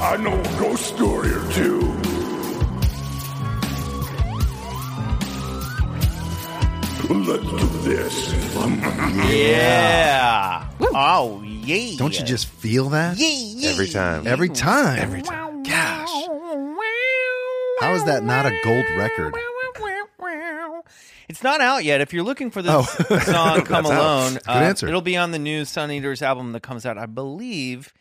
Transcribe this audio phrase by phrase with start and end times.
[0.00, 1.80] I know a ghost story or two.
[7.08, 8.32] Let's do this.
[9.32, 10.68] Yeah.
[10.80, 11.96] Oh, yeah.
[11.98, 13.70] Don't you just feel that Yeah.
[13.70, 14.26] Every time.
[14.26, 14.98] every time?
[14.98, 15.62] Every time.
[15.62, 16.08] Gosh,
[17.80, 19.34] how is that not a gold record?
[21.28, 22.00] It's not out yet.
[22.00, 23.18] If you're looking for this Oh.
[23.20, 24.86] song, "Come Alone," Good uh, answer.
[24.88, 27.92] it'll be on the new Suneaters album that comes out, I believe,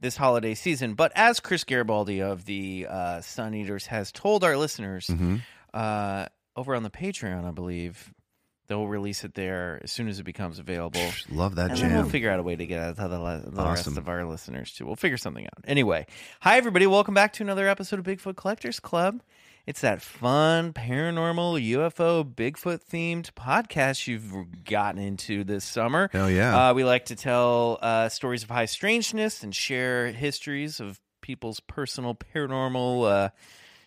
[0.00, 0.94] this holiday season.
[0.94, 5.36] But as Chris Garibaldi of the uh, Suneaters has told our listeners Mm-hmm.
[5.74, 8.12] uh, over on the Patreon, I believe
[8.66, 11.00] they'll release it there as soon as it becomes available.
[11.30, 13.64] Love that And then we'll figure out a way to get it to the, the
[13.64, 14.84] rest of our listeners too.
[14.84, 15.64] We'll figure something out.
[15.66, 16.06] Anyway,
[16.40, 19.22] hi everybody, welcome back to another episode of Bigfoot Collectors Club.
[19.68, 26.08] It's that fun paranormal UFO Bigfoot themed podcast you've gotten into this summer.
[26.10, 26.70] Hell yeah.
[26.70, 31.60] Uh, we like to tell uh, stories of high strangeness and share histories of people's
[31.60, 33.28] personal paranormal uh,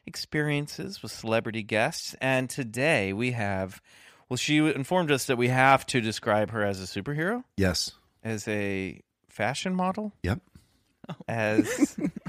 [0.05, 2.15] experiences with celebrity guests.
[2.21, 3.81] And today we have,
[4.29, 7.93] well, she informed us that we have to describe her as a superhero, Yes.
[8.23, 10.41] as a fashion model, Yep.
[11.27, 11.97] as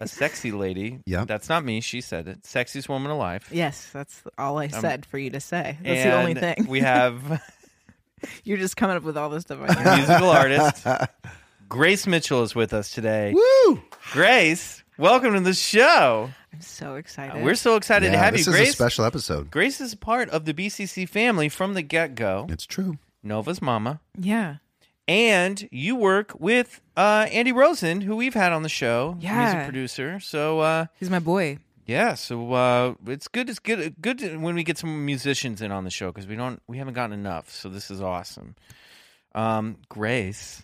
[0.00, 1.00] a sexy lady.
[1.06, 1.24] Yeah.
[1.24, 1.80] That's not me.
[1.80, 2.42] She said it.
[2.42, 3.48] Sexiest woman alive.
[3.50, 5.78] Yes, that's all I um, said for you to say.
[5.82, 6.66] That's the only thing.
[6.68, 7.42] We have
[8.44, 9.60] You're just coming up with all this stuff.
[9.60, 9.96] on your own.
[9.98, 10.86] musical artist
[11.68, 13.34] Grace Mitchell is with us today.
[13.34, 13.82] Woo!
[14.12, 16.30] Grace, welcome to the show.
[16.52, 17.42] I'm so excited.
[17.42, 18.70] We're so excited to Yeah, have this you, is Grace.
[18.70, 19.50] a special episode.
[19.50, 22.46] Grace is part of the BCC family from the get go.
[22.48, 22.98] It's true.
[23.22, 24.00] Nova's mama.
[24.18, 24.56] yeah.
[25.06, 29.42] And you work with uh, Andy Rosen, who we've had on the show, Yeah.
[29.44, 30.18] music producer.
[30.20, 31.58] So uh, He's my boy.
[31.86, 33.50] yeah, so uh, it's good.
[33.50, 33.96] It's good.
[34.00, 36.78] Good to- when we get some musicians in on the show because we don't, we
[36.78, 37.50] haven't gotten enough.
[37.50, 38.54] So this is awesome.
[39.34, 40.62] Um, Grace,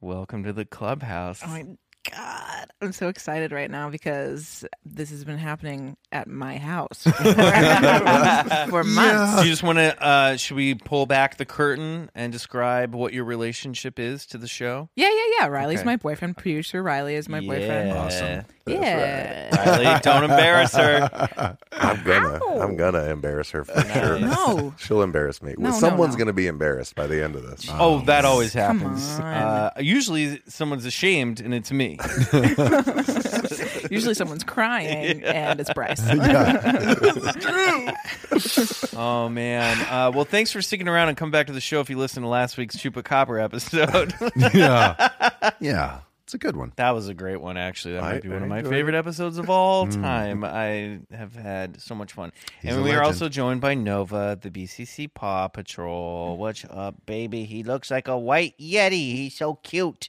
[0.00, 1.42] welcome to the clubhouse.
[1.44, 1.76] Oh
[2.10, 2.68] god.
[2.80, 7.04] I'm so excited right now because this has been happening at my house
[8.68, 9.36] for months.
[9.40, 10.02] Do you just want to?
[10.02, 14.48] Uh, should we pull back the curtain and describe what your relationship is to the
[14.48, 14.88] show?
[14.96, 15.46] Yeah, yeah, yeah.
[15.46, 15.86] Riley's Okay.
[15.86, 16.36] my boyfriend.
[16.36, 17.88] Producer Riley is my boyfriend.
[17.90, 17.96] Yeah.
[17.96, 18.44] Awesome.
[18.66, 19.56] Yeah.
[19.56, 21.56] Riley, don't embarrass her.
[21.72, 22.40] I'm gonna.
[22.60, 24.18] I'm gonna embarrass her for sure.
[24.18, 24.74] No.
[24.78, 25.54] She'll embarrass me.
[25.58, 26.18] No, no, Someone's no.
[26.18, 27.66] gonna be embarrassed by the end of this.
[27.70, 29.18] Oh, that always Come happens.
[29.18, 29.24] on.
[29.24, 31.91] Uh, usually, someone's ashamed, and it's me.
[33.90, 36.02] Usually someone's crying and it's Bryce.
[38.94, 39.78] Oh man.
[39.90, 41.80] Uh, well, thanks for sticking around and come back to the show.
[41.80, 44.14] If you listened to last week's Chupacabra episode,
[44.54, 45.50] Yeah.
[45.60, 46.00] yeah.
[46.24, 46.72] It's a good one.
[46.76, 47.56] that was a great one.
[47.56, 50.44] Actually, that I- might be one I of my enjoyed favorite episodes of all time.
[50.44, 52.32] I have had so much fun,
[52.62, 53.06] He's and a we are legend.
[53.06, 56.36] also joined by Nova, the BCC Paw Patrol.
[56.38, 57.44] What's up, baby?
[57.44, 59.14] He looks like a white yeti.
[59.16, 60.08] He's so cute.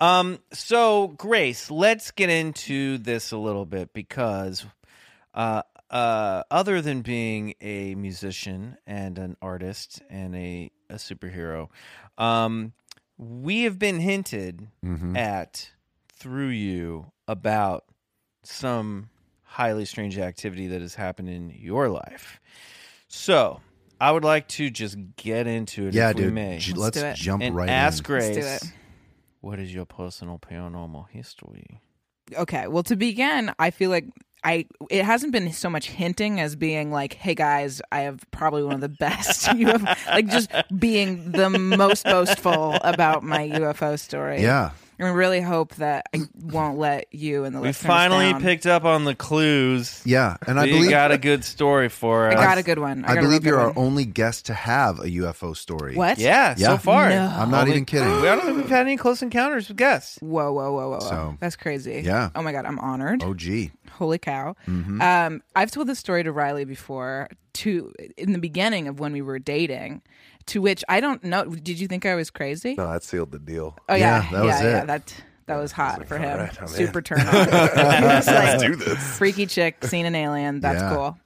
[0.00, 4.64] Um, so Grace, let's get into this a little bit because
[5.34, 11.68] uh, uh, other than being a musician and an artist and a, a superhero,
[12.16, 12.72] um,
[13.16, 15.16] we have been hinted Mm-hmm.
[15.16, 15.70] at
[16.12, 17.84] through you about
[18.42, 19.08] some
[19.42, 22.40] highly strange activity that has happened in your life.
[23.08, 23.60] So
[24.00, 26.34] I would like to just get into it Yeah, if we dude.
[26.34, 26.54] may.
[26.54, 27.16] Let's Let's, do it.
[27.16, 28.04] jump and right ask in.
[28.04, 28.72] Grace, Let's do it.
[29.40, 31.80] What is your personal paranormal history?
[32.36, 34.06] Okay, well to begin, I feel like
[34.44, 38.62] I it hasn't been so much hinting as being like, "Hey guys, I have probably
[38.62, 43.98] one of the best." you have like just being the most boastful about my UFO
[43.98, 44.42] story.
[44.42, 44.70] Yeah.
[45.00, 48.42] I really hope that I won't let you and the We listeners finally down.
[48.42, 50.02] picked up on the clues.
[50.04, 52.36] Yeah, and I you believe got a good story for us.
[52.36, 53.04] I got a good one.
[53.04, 53.78] I, I got a real believe you're our one.
[53.86, 55.94] only guest to have a UFO story.
[55.94, 56.18] What?
[56.18, 56.68] Yeah, Yeah.
[56.70, 57.08] so far.
[57.10, 57.32] No.
[57.32, 58.08] I'm not even kidding.
[58.18, 60.18] We don't think we've had any close encounters with guests.
[60.20, 61.00] Whoa, whoa, whoa, whoa, whoa!
[61.00, 62.02] So- That's crazy.
[62.04, 62.30] Yeah.
[62.34, 63.22] Oh my god, I'm honored.
[63.22, 63.70] Oh, gee.
[63.92, 64.54] Holy cow!
[64.66, 65.00] Mm-hmm.
[65.00, 67.28] Um, I've told this story to Riley before.
[67.54, 70.02] To in the beginning of when we were dating,
[70.48, 71.44] to which I don't know.
[71.44, 72.74] Did you think I was crazy?
[72.76, 73.76] No, that sealed the deal.
[73.88, 74.84] Oh yeah, Yeah, that was yeah, yeah.
[74.84, 75.14] That
[75.46, 76.38] that was hot for him.
[76.38, 76.68] right, I'm in.
[76.68, 77.26] Super turn on.
[77.28, 78.98] He was like, do this.
[79.18, 80.60] Freaky chick, seen an alien.
[80.60, 80.94] That's Yeah.
[80.94, 81.18] cool.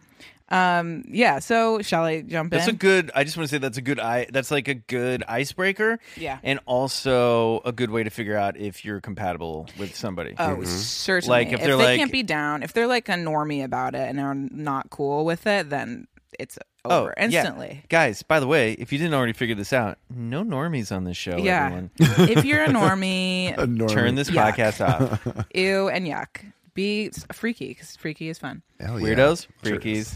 [0.49, 1.39] Um, yeah.
[1.39, 3.11] So shall I jump That's a good.
[3.15, 3.99] I just want to say that's a good.
[3.99, 5.99] I that's like a good icebreaker.
[6.17, 6.39] Yeah.
[6.43, 10.35] and also a good way to figure out if you're compatible with somebody.
[10.39, 11.31] Oh, certainly.
[11.45, 14.07] Like, if they're they like- can't be down, if they're like a normie about it
[14.09, 16.07] and are not cool with it, then
[16.39, 17.25] it's Oh, over yeah.
[17.25, 17.85] instantly.
[17.89, 21.17] Guys, by the way, if you didn't already figure this out, no normies on this
[21.17, 21.37] show.
[21.37, 21.67] Yeah.
[21.67, 21.91] everyone.
[21.99, 23.55] if you're a normie,
[23.89, 24.55] Turn this Yuck.
[24.55, 25.47] podcast off.
[25.55, 26.45] ew and yuck.
[26.75, 28.63] Be freaky because freaky is fun.
[28.81, 29.07] Hell yeah.
[29.15, 30.15] Weirdos, freakies.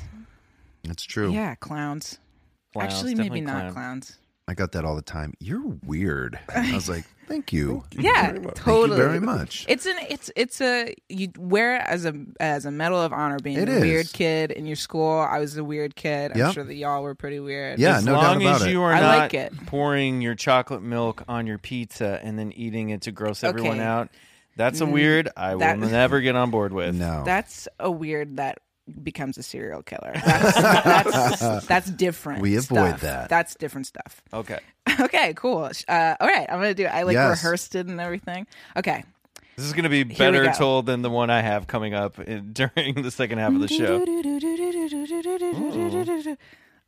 [0.84, 1.30] That's true.
[1.32, 2.18] Yeah, clowns.
[2.72, 3.72] Clowns, Actually, maybe not clown.
[3.72, 4.18] clowns.
[4.48, 5.34] I got that all the time.
[5.40, 6.38] You're weird.
[6.54, 7.82] I was like, thank you.
[7.90, 8.96] Yeah, Thank you totally.
[8.96, 9.66] very much.
[9.68, 13.38] It's an it's it's a you wear it as a as a medal of honor
[13.42, 13.80] being It a is.
[13.82, 15.18] weird kid in your school.
[15.18, 16.30] I was a weird kid.
[16.32, 16.54] I'm Yep.
[16.54, 17.80] sure that y'all were pretty weird.
[17.80, 18.70] Yeah, as no doubt long about as it.
[18.70, 19.66] you are I not like it.
[19.66, 23.80] pouring your chocolate milk on your pizza and then eating it to gross everyone Okay.
[23.80, 24.10] Mm, out,
[24.56, 26.94] that's a weird I that- will never get on board with.
[26.94, 27.24] No.
[27.24, 28.58] That's a weird that
[29.02, 30.12] becomes a serial killer.
[30.14, 30.60] That's
[31.40, 32.40] that's, that's different.
[32.42, 33.00] We avoid stuff.
[33.00, 33.28] that.
[33.28, 34.22] That's different stuff.
[34.32, 34.60] Okay.
[35.00, 35.70] okay, cool.
[35.88, 36.84] Uh, all right, I'm gonna do.
[36.84, 36.88] it.
[36.94, 37.42] I like Yes.
[37.42, 38.46] rehearsed it and everything.
[38.76, 39.04] Okay.
[39.56, 40.52] This is going to be better go.
[40.52, 43.68] told than the one I have coming up in, during the second half of the
[43.68, 44.04] show.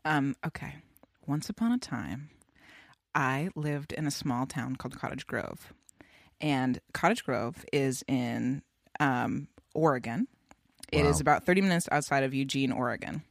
[0.05, 0.75] Um, okay.
[1.27, 2.29] Once upon a time,
[3.15, 5.73] I lived in a small town called Cottage Grove.
[6.43, 8.63] And Cottage Grove is in
[9.01, 10.29] um, Oregon.
[10.93, 11.21] It is Wow.
[11.21, 13.23] about 30 minutes outside of Eugene, Oregon.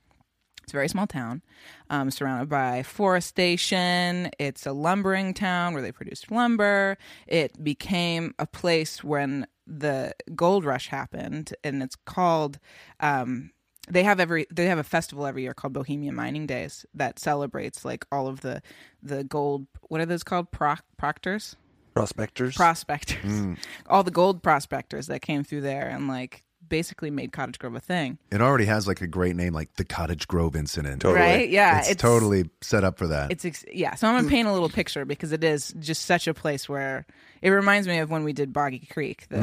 [0.64, 1.42] It's a very small town,
[1.90, 4.30] um, surrounded by forestation.
[4.38, 6.98] It's a lumbering town where they produced lumber.
[7.26, 12.60] It became a place when the gold rush happened, and it's called.
[13.00, 13.52] Um,
[13.90, 17.86] they have every they have a festival every year called Bohemian Mining Days that celebrates
[17.86, 18.62] like all of the
[19.02, 19.68] the gold.
[19.84, 20.52] What are those called?
[20.52, 21.56] Proc- proctors
[21.94, 22.56] Prospectors.
[22.56, 23.58] prospectors
[23.88, 27.80] all the gold prospectors that came through there and like basically made cottage grove a
[27.80, 31.02] thing it already has like a great name, like the Cottage Grove Incident.
[31.02, 31.20] Totally.
[31.20, 33.32] right yeah it's, totally set up for that.
[33.32, 36.28] it's ex- yeah so i'm gonna paint a little picture because it is just such
[36.28, 37.06] a place where
[37.42, 39.42] it reminds me of when we did boggy creek the, the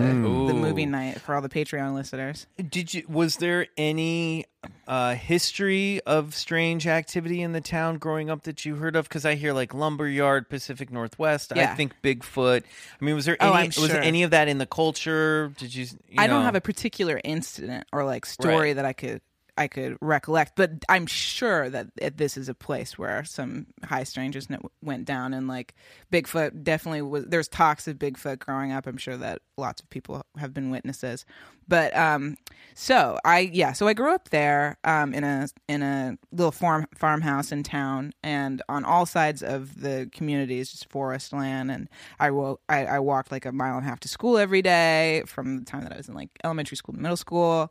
[0.54, 3.04] movie night for all the patreon listeners Did you?
[3.08, 4.46] Was there any
[4.88, 9.06] uh, history of strange activity in the town growing up that you heard of?
[9.08, 11.52] Because I hear like lumberyard, Pacific Northwest.
[11.54, 11.70] Yeah.
[11.72, 12.62] I think Bigfoot.
[13.00, 13.56] I mean, was there Oh, any?
[13.58, 14.00] I'm Was sure.
[14.00, 15.52] any of that in the culture?
[15.58, 15.84] Did you?
[16.08, 18.76] you i don't have a particular incident or like story Right.
[18.76, 19.20] that i could
[19.56, 24.48] I could recollect, but I'm sure that this is a place where some high strangeness
[24.50, 25.74] n- went down, and like
[26.12, 27.26] Bigfoot definitely was.
[27.26, 28.86] There's talks of Bigfoot growing up.
[28.86, 31.24] I'm sure that lots of people have been witnesses.
[31.68, 32.36] But um,
[32.74, 36.86] so I yeah, so I grew up there um, in a in a little farm
[36.96, 41.88] farmhouse in town, and on all sides of the community is just forest land, and
[42.18, 45.22] I, wo- I I walked like a mile and a half to school every day
[45.26, 47.70] from the time that I was in like elementary school to middle school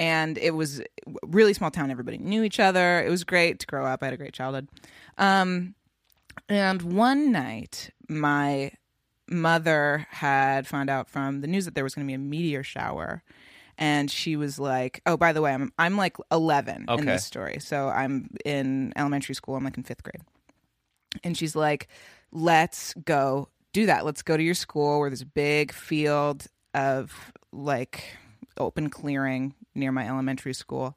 [0.00, 0.80] and it was
[1.26, 1.90] really small town.
[1.90, 3.04] Everybody knew each other.
[3.04, 4.02] It was great to grow up.
[4.02, 4.66] I had a great childhood.
[5.18, 5.74] Um,
[6.48, 8.72] and one night, my
[9.28, 12.62] mother had found out from the news that there was going to be a meteor
[12.62, 13.22] shower.
[13.76, 17.58] And she was like, "Oh, by the way, I'm I'm like 11 in this story,
[17.60, 19.56] so I'm in elementary school.
[19.56, 20.22] I'm like in fifth grade."
[21.22, 21.88] And she's like,
[22.32, 24.06] "Let's go do that.
[24.06, 28.16] Let's go to your school where there's a big field of like
[28.58, 30.96] open clearing near my elementary school,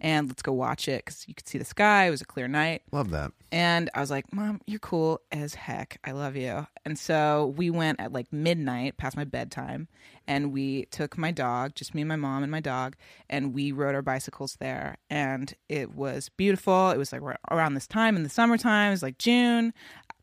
[0.00, 2.06] and let's go watch it because you could see the sky.
[2.06, 3.32] It was a clear night." Love that.
[3.50, 5.98] And I was like, Mom, you're cool as heck.
[6.04, 6.66] I love you.
[6.84, 9.88] And so we went at like midnight past my bedtime
[10.26, 12.94] and we took my dog, just me and my mom and my dog,
[13.30, 14.98] and we rode our bicycles there.
[15.08, 16.90] And it was beautiful.
[16.90, 18.88] It was like around this time in the summertime.
[18.88, 19.72] It was like June.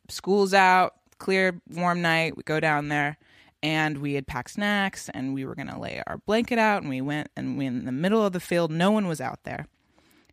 [0.08, 2.38] School's out, clear, warm night.
[2.38, 3.18] We go down there
[3.66, 6.84] and we had packed snacks and we were going to lay our blanket out.
[6.84, 8.70] And we went and we in the middle of the field.
[8.70, 9.66] No one was out there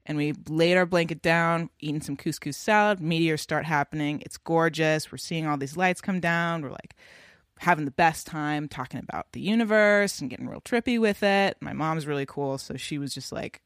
[0.05, 3.01] and we laid our blanket down, eating some couscous salad.
[3.01, 4.21] Meteors start happening.
[4.21, 5.11] It's gorgeous.
[5.11, 6.61] We're seeing all these lights come down.
[6.61, 6.95] We're like
[7.61, 11.57] having the best time talking about the universe and getting real trippy with it.
[11.63, 13.63] My mom's really cool, so she was just like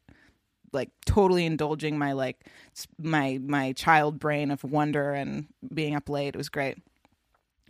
[0.71, 2.45] like totally indulging my like
[2.97, 6.35] my my child brain of wonder and being up late.
[6.35, 6.77] It was great.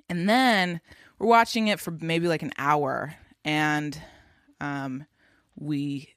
[0.10, 0.80] And then
[1.20, 4.00] we're watching it for maybe like an hour, and
[4.62, 5.06] um,
[5.56, 6.14] we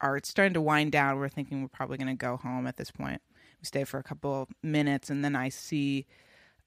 [0.00, 1.18] are it's starting to wind down.
[1.18, 3.20] We're thinking we're probably going to go home at this point.
[3.60, 6.06] We stay for a couple minutes, and then I see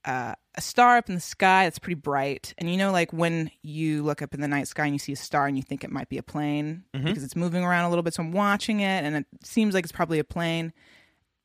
[0.05, 2.53] uh, a star up in the sky that's pretty bright.
[2.57, 5.13] And you know, like when you look up in the night sky and you see
[5.13, 7.89] a star and you think it might be a plane because it's moving around a
[7.89, 8.13] little bit.
[8.13, 10.73] So I'm watching it, and it seems like it's probably a plane.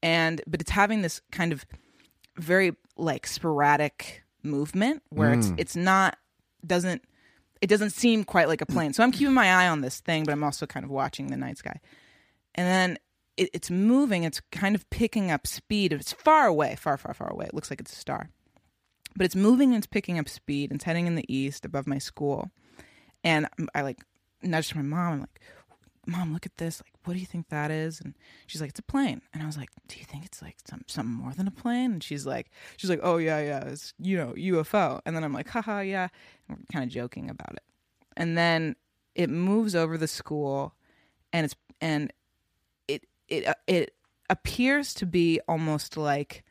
[0.03, 1.67] And but it's having this kind of
[2.37, 6.17] very like sporadic movement where it's it's not
[6.67, 7.03] doesn't
[7.61, 8.93] it doesn't seem quite like a plane.
[8.93, 11.37] So I'm keeping my eye on this thing, but I'm also kind of watching the
[11.37, 11.81] night sky.
[12.55, 12.99] And then
[13.37, 14.25] it, it's moving.
[14.25, 15.93] It's kind of picking up speed.
[15.93, 17.47] It's far away, far, far, far away.
[17.47, 18.31] It looks like it's a star,
[19.17, 20.71] but it's moving and it's picking up speed.
[20.71, 22.51] And it's heading in the east above my school.
[23.25, 23.99] And I like
[24.43, 25.13] nudged my mom.
[25.15, 25.41] I'm like,
[26.09, 26.81] "Mom, look at this.
[26.85, 28.15] Like, what do you think that is?" And
[28.47, 30.83] she's like, "It's a plane." And I was like, "Do you think it's like some
[30.87, 34.17] something more than a plane?" And she's like, "She's like, oh yeah, yeah, it's you
[34.17, 36.09] know UFO." And then I'm like, "Haha, yeah."
[36.49, 37.63] And we're kind of joking about it.
[38.17, 38.77] And then
[39.15, 40.75] it moves over the school,
[41.33, 42.13] and it's and
[42.89, 43.95] it it uh, it
[44.31, 46.45] appears to be almost like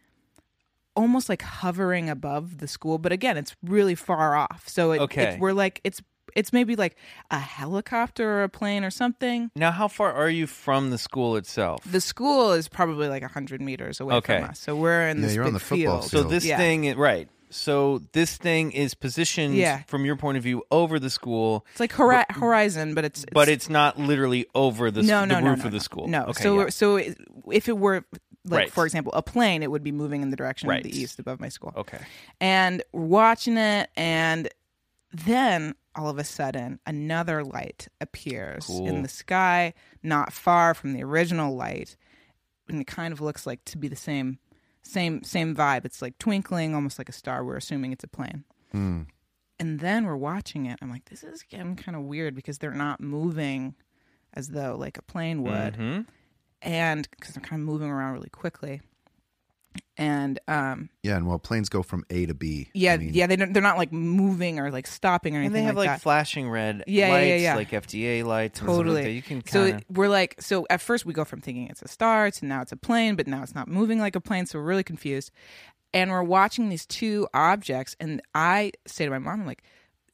[0.95, 5.23] almost like hovering above the school but again it's really far off so it, Okay.
[5.35, 6.01] it, we're like it's
[6.37, 6.95] it's maybe like
[7.31, 11.35] a helicopter or a plane or something Now, how far are you from the school
[11.35, 11.83] itself?
[11.83, 14.39] the school is probably like 100 meters away Okay.
[14.41, 16.31] from us so we're in Yeah, this you're big on the football field So field.
[16.31, 16.57] this Yeah.
[16.57, 17.27] thing, right?
[17.49, 19.83] So this thing is positioned Yeah.
[19.87, 23.47] from your point of view over the school, it's like hori- horizon but it's, but
[23.49, 25.89] it's not literally over the, no, s- no, the no, roof no, of the no.
[25.89, 26.07] school.
[26.07, 26.69] No, Okay, so yeah.
[26.69, 27.17] so it-
[27.51, 28.03] if it were
[28.45, 28.71] like Right.
[28.71, 30.85] for example a plane, it would be moving in the direction Right.
[30.85, 31.73] of the east above my school.
[31.77, 31.99] okay.
[32.41, 34.49] And we're watching it, and
[35.13, 38.87] then all of a sudden another light appears Cool.
[38.87, 39.73] in the sky,
[40.03, 41.97] not far from the original light,
[42.69, 44.39] and it kind of looks like to be the same,
[44.83, 45.83] same, same vibe.
[45.85, 47.43] It's like twinkling, almost like a star.
[47.43, 48.43] We're assuming it's a plane.
[49.59, 50.77] And then we're watching it.
[50.83, 53.73] I'm like, this is getting kind of weird because they're not moving
[54.33, 56.05] as though like a plane would, Mhm.
[56.61, 58.81] and because they're kind of moving around really quickly.
[59.97, 62.69] And um, Yeah, and well, planes go from A to B.
[62.73, 65.45] yeah, I mean, yeah, they don't, they're not like moving or like stopping or And
[65.47, 66.01] anything they have like, that.
[66.01, 67.55] flashing red Yeah, yeah, lights, yeah, yeah.
[67.55, 68.59] like FDA lights.
[68.59, 69.11] and like Totally.
[69.11, 69.81] You can so kind of.
[69.81, 72.61] it- we're like, so at first we go from thinking it's a star to now
[72.61, 74.45] it's a plane, but now it's not moving like a plane.
[74.45, 75.31] So we're really confused.
[75.93, 79.63] And we're watching these two objects, and I say to my mom, I'm like,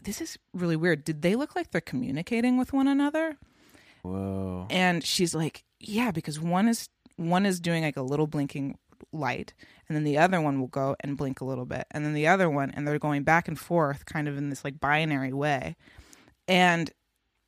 [0.04, 1.04] this is really weird.
[1.04, 3.38] Did they look like they're communicating with one another?
[4.04, 4.68] Whoa.
[4.70, 8.78] And she's like, yeah, because one is one is doing like a little blinking
[9.12, 9.54] light,
[9.88, 12.28] and then the other one will go and blink a little bit, and then the
[12.28, 15.76] other one, and they're going back and forth, kind of in this like binary way.
[16.48, 16.92] And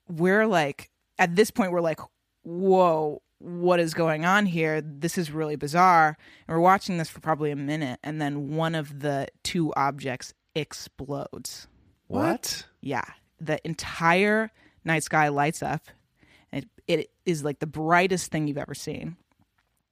[0.08, 2.00] we're like, at this point, we're like,
[2.44, 4.82] whoa, what is going on here?
[4.82, 6.18] This is really bizarre.
[6.48, 10.34] And we're watching this for probably a minute, and then one of the two objects
[10.56, 11.68] explodes.
[12.08, 12.66] What?
[12.82, 13.06] Yeah,
[13.40, 14.52] the entire
[14.84, 15.82] night sky lights up.
[16.52, 19.18] It, it is like the brightest thing you've ever seen.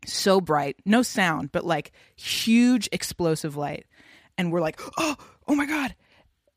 [0.06, 3.86] So bright, no sound, but like huge explosive light.
[4.38, 5.16] And we're like, oh,
[5.48, 5.96] oh my God.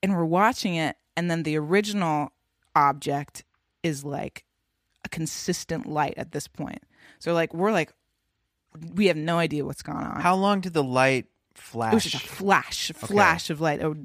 [0.03, 0.97] And we're watching it.
[1.17, 2.33] And then the original
[2.75, 3.45] object
[3.83, 4.45] is like
[5.05, 6.83] a consistent light at this point.
[7.19, 7.93] So, like, we're like,
[8.95, 10.21] we have no idea what's going on.
[10.21, 11.92] How long did the light flash?
[11.92, 13.96] it was just a flash, a flash of light, like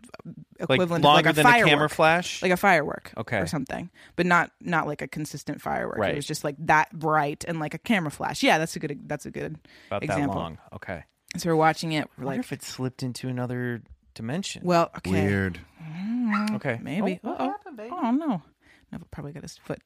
[0.60, 2.42] equivalent longer of like a than firework a camera flash?
[2.42, 3.38] like a firework Okay.
[3.38, 6.14] or something but not not like a consistent firework Right.
[6.14, 9.00] it was just like that bright and like a camera flash yeah that's a good
[9.08, 10.58] that's a good About example that long.
[10.74, 11.04] Okay.
[11.38, 13.82] so we're watching it we're wonder like if it slipped into another
[14.14, 14.62] dimension.
[14.66, 15.60] well okay Weird.
[16.54, 16.80] okay.
[16.82, 17.90] maybe Oh, what oh, happened, baby?
[17.92, 18.42] oh no
[18.92, 19.80] no probably got his foot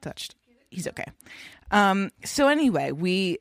[0.00, 0.34] touched
[0.70, 1.04] he's okay
[1.70, 3.38] um so anyway we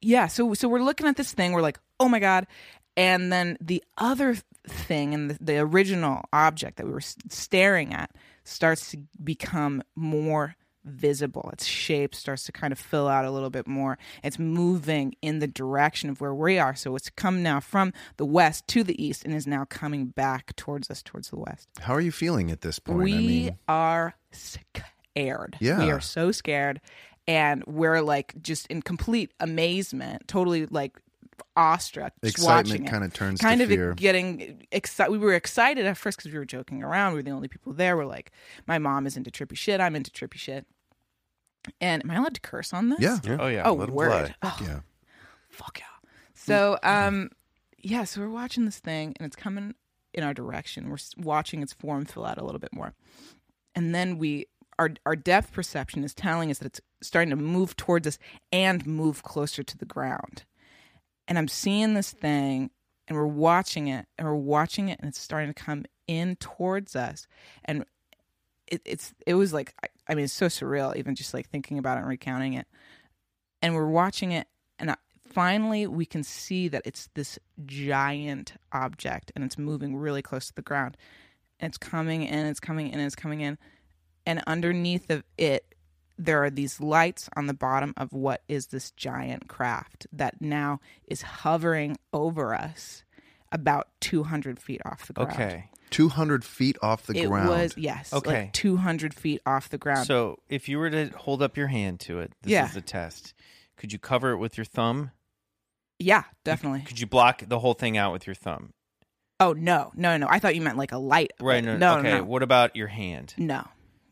[0.00, 2.46] yeah so so we're looking at this thing we're like oh my god
[2.96, 4.36] and then the other
[4.66, 8.10] thing and the, the original object that we were staring at
[8.44, 13.50] starts to become more visible its shape starts to kind of fill out a little
[13.50, 17.58] bit more it's moving in the direction of where we are so it's come now
[17.58, 21.36] from the west to the east and is now coming back towards us towards the
[21.38, 22.98] west How are you feeling at this point?
[23.00, 24.14] we I mean, are
[25.16, 25.56] scared.
[25.60, 25.78] Yeah.
[25.84, 26.80] We are so scared.
[27.28, 30.96] And we're like just in complete amazement, totally like
[31.56, 32.12] awestruck.
[32.22, 32.90] Just Excitement watching it.
[32.90, 33.94] kinda turns to kind of fear.
[33.94, 35.10] getting excited.
[35.12, 37.12] We were excited at first because we were joking around.
[37.12, 37.96] We were the only people there.
[37.96, 38.32] We're like,
[38.66, 39.80] my mom is into trippy shit.
[39.80, 40.66] I'm into trippy shit.
[41.80, 43.00] And am I allowed to curse on this?
[43.00, 43.18] yeah.
[43.40, 43.62] Oh yeah.
[43.64, 44.34] Oh, let 'em word.
[44.42, 44.80] Oh, Yeah.
[45.50, 45.86] fuck yeah.
[46.34, 47.30] So, um,
[47.78, 49.74] yeah, so we're watching this thing and it's coming
[50.14, 50.88] in our direction.
[50.90, 52.94] We're watching its form fill out a little bit more.
[53.74, 54.46] And then we,
[54.78, 58.18] our, our depth perception is telling us that it's starting to move towards us
[58.52, 60.44] and move closer to the ground.
[61.28, 62.70] And I'm seeing this thing
[63.08, 66.96] and we're watching it and we're watching it and it's starting to come in towards
[66.96, 67.26] us.
[67.64, 67.84] And
[68.66, 71.78] it, it's it was like I, I mean it's so surreal even just like thinking
[71.78, 72.66] about it and recounting it.
[73.62, 74.46] And we're watching it
[74.78, 74.96] and I,
[75.32, 80.54] finally we can see that it's this giant object and it's moving really close to
[80.54, 80.96] the ground.
[81.60, 83.58] And it's coming in it's coming in it's coming in.
[84.24, 85.75] And underneath of it
[86.18, 90.80] there are these lights on the bottom of what is this giant craft that now
[91.06, 93.04] is hovering over us
[93.52, 95.70] about 200 feet off the ground Okay.
[95.90, 97.48] 200 feet off the it ground.
[97.48, 98.30] was yes Okay.
[98.44, 102.00] like 200 feet off the ground So if you were to hold up your hand
[102.00, 102.66] to it, this Yeah.
[102.66, 103.34] is the test.
[103.76, 105.12] Could you cover it with your thumb?
[105.98, 108.72] yeah definitely Could you block the whole thing out with your thumb?
[109.38, 111.62] oh no no no i thought you meant like a light Right.
[111.62, 111.76] No.
[111.76, 112.18] no okay.
[112.18, 113.34] no What about your hand?
[113.38, 113.66] no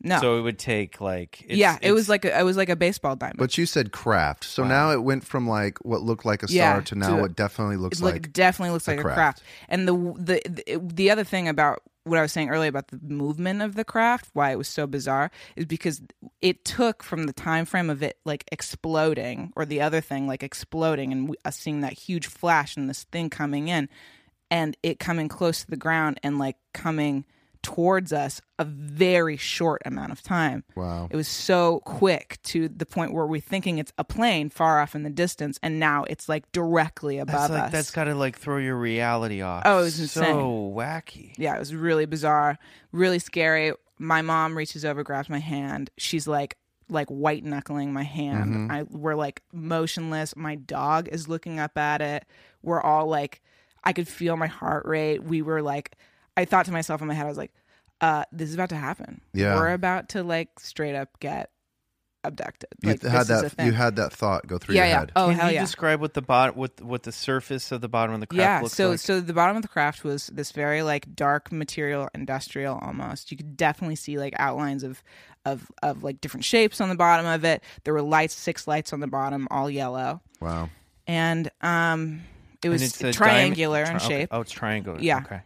[0.05, 1.41] no So it would take like.
[1.47, 3.91] It's, yeah it was like a, it was like a baseball diamond But you said
[3.91, 4.43] craft.
[4.45, 4.69] So Wow.
[4.69, 7.35] now it went from like what looked like a star Yeah, to now to- what
[7.35, 9.17] definitely looks it look- like definitely looks a like a craft.
[9.17, 9.43] craft.
[9.67, 12.99] And the, the the the other thing about what I was saying earlier about the
[13.01, 16.03] movement of the craft, why it was so bizarre, is because
[16.39, 20.43] it took from the time frame of it like exploding, or the other thing like
[20.43, 23.89] exploding, and we- us seeing that huge flash and this thing coming in,
[24.51, 27.25] and it coming close to the ground and like coming
[27.65, 30.63] towards us a very short amount of time.
[30.75, 31.07] Wow.
[31.09, 34.93] It was so quick to the point where we're thinking it's a plane far off
[34.93, 37.71] in the distance, and now it's like directly above That's like us.
[37.71, 39.63] that's got to like throw your reality off.
[39.65, 40.25] Oh, it was insane.
[40.25, 41.33] so wacky.
[41.39, 42.59] yeah, it was really bizarre,
[42.91, 43.73] really scary.
[43.97, 45.89] My mom reaches over, grabs my hand.
[45.97, 46.55] She's like,
[46.87, 48.53] like white knuckling my hand.
[48.53, 48.71] Mm-hmm.
[48.71, 50.35] I we're like motionless.
[50.35, 52.25] My dog is looking up at it.
[52.61, 53.41] We're all like,
[53.83, 55.23] I could feel my heart rate.
[55.23, 55.97] We were like,
[56.37, 57.53] I thought to myself in my head, I was like,
[58.01, 59.21] uh, this is about to happen.
[59.33, 59.55] Yeah.
[59.55, 61.49] we're about to like straight up get
[62.23, 62.69] abducted.
[62.81, 63.51] You like, had this is a that.
[63.51, 63.65] thing.
[63.67, 64.99] You had that thought go through yeah, your yeah.
[65.01, 65.11] head.
[65.15, 65.61] Oh Can hell you yeah.
[65.61, 68.61] describe what the bot what what the surface of the bottom of the craft yeah
[68.61, 68.99] looks so like?
[68.99, 73.37] so the bottom of the craft was this very like dark material industrial almost you
[73.37, 75.03] could definitely see like outlines of
[75.45, 78.91] of of like different shapes on the bottom of it there were lights six lights
[78.91, 80.69] on the bottom all yellow Wow.
[81.05, 82.21] and um
[82.63, 84.07] it And was it's a triangular diam- in tri- okay.
[84.21, 84.99] shape Oh, it's triangular.
[84.99, 85.19] Yeah.
[85.19, 85.41] Okay.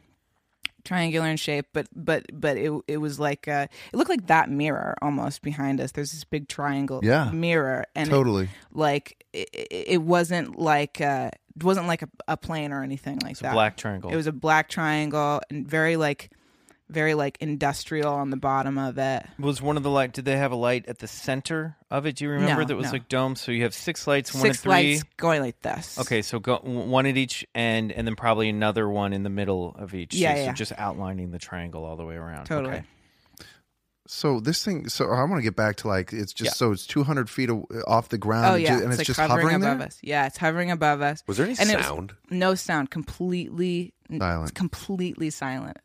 [0.90, 4.50] Triangular in shape but but but it it was like uh it looked like that
[4.50, 7.30] mirror almost behind us there's this big triangle Yeah.
[7.32, 8.50] mirror and it- Totally.
[8.72, 9.50] like it,
[9.96, 13.50] it wasn't like uh it wasn't like a, a plane or anything like It's that
[13.52, 14.10] a black triangle.
[14.12, 16.32] It was a black triangle and very like
[16.90, 19.26] very like industrial on the bottom of it.
[19.38, 20.14] Was one of the light?
[20.14, 22.16] Did they have a light at the center of it?
[22.16, 22.92] Do you remember No, that was no.
[22.94, 23.36] like dome?
[23.36, 24.72] So you have six lights, one Six at three.
[24.72, 26.00] lights going like this.
[26.00, 29.76] Okay, so go one at each end, and then probably another one in the middle
[29.78, 30.14] of each.
[30.16, 30.54] Yeah, so yeah.
[30.54, 32.46] just outlining the triangle all the way around.
[32.46, 32.76] Totally.
[32.78, 32.86] Okay.
[34.08, 34.90] So this thing.
[34.90, 36.54] So I want to get back to like it's just Yeah.
[36.54, 37.52] so it's 200 feet
[37.88, 38.54] off the ground.
[38.54, 39.88] Oh yeah, and it's, it's, like just hovering, hovering above there.
[39.88, 40.00] us.
[40.02, 41.24] Yeah, it's hovering above us.
[41.28, 42.14] Was there any And sound?
[42.32, 44.50] No sound, completely Silent.
[44.50, 45.78] It's completely silent.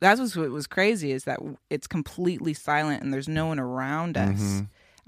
[0.00, 4.38] That's what was crazy is that it's completely silent and there's no one around us
[4.40, 4.60] Mm-hmm.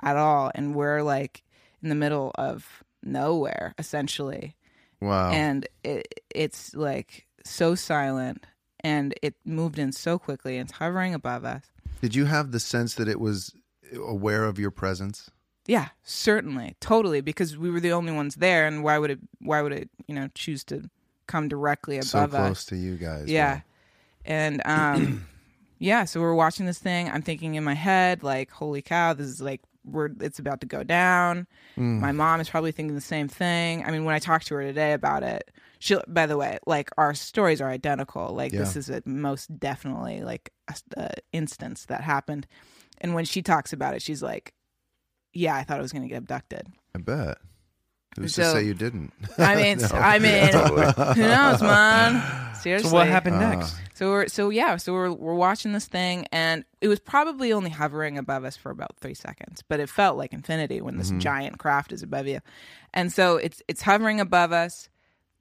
[0.02, 1.42] at all, and we're like
[1.82, 4.56] in the middle of nowhere essentially.
[5.00, 5.32] Wow.
[5.32, 8.46] and it, it's like so silent
[8.84, 11.64] and it moved in so quickly and it's hovering above us
[12.00, 13.52] Did you have the sense that it was
[13.96, 15.28] aware of your presence?
[15.66, 19.60] yeah certainly totally because we were the only ones there and why would it why
[19.62, 20.88] would it you know choose to
[21.26, 22.10] come directly above us?
[22.10, 23.26] so close us to you guys.
[23.28, 23.62] yeah Wow.
[24.24, 25.26] And um
[25.78, 27.10] yeah so we're watching this thing.
[27.10, 30.66] I'm thinking in my head like holy cow this is like we're it's about to
[30.66, 31.46] go down.
[31.76, 32.00] Mm.
[32.00, 33.84] my mom is probably thinking the same thing.
[33.84, 36.90] I mean when i talked to her today about it she by the way like
[36.96, 38.34] our stories are identical.
[38.34, 42.46] Like this is a most definitely like a, a instance that happened.
[43.00, 44.54] And when she talks about it she's like
[45.34, 46.68] yeah i thought i was going to get abducted.
[46.94, 47.38] I bet.
[48.16, 49.12] Who's to say you didn't?
[49.38, 49.98] i mean No.
[49.98, 50.48] i mean
[51.16, 53.76] who knows man seriously So what happened Uh, next?
[53.94, 57.70] so we're so yeah, so we're we're watching this thing, and it was probably only
[57.70, 61.58] hovering above us for about three seconds, but it felt like infinity when this giant
[61.58, 62.40] craft is above you,
[62.94, 64.88] and so it's it's hovering above us.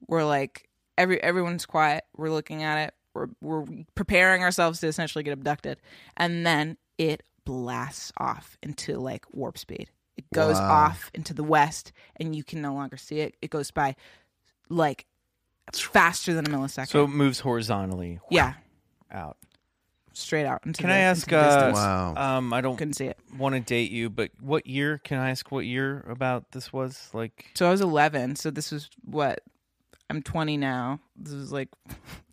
[0.08, 2.04] We're like every everyone's quiet.
[2.16, 2.94] We're looking at it.
[3.14, 5.78] We're we're preparing ourselves to essentially get abducted,
[6.16, 9.90] and then it blasts off into like warp speed.
[10.16, 10.86] It goes Wow.
[10.86, 13.34] off into the west, and you can no longer see it.
[13.40, 13.96] It goes by
[14.68, 15.06] like
[15.72, 16.88] faster than a millisecond.
[16.88, 18.54] So it moves horizontally yeah,
[19.10, 19.36] out.
[20.12, 20.60] straight out.
[20.66, 21.26] Into Can the, I ask?
[21.26, 21.72] into Uh.
[21.72, 22.14] Wow.
[22.38, 23.18] Um, I don't Couldn't see it.
[23.38, 24.98] want to date you, but what year?
[24.98, 27.08] Can I ask what year about this was?
[27.14, 28.36] Like, So I was 11.
[28.36, 29.40] So this was what?
[30.10, 31.00] I'm 20 now.
[31.16, 31.68] This was like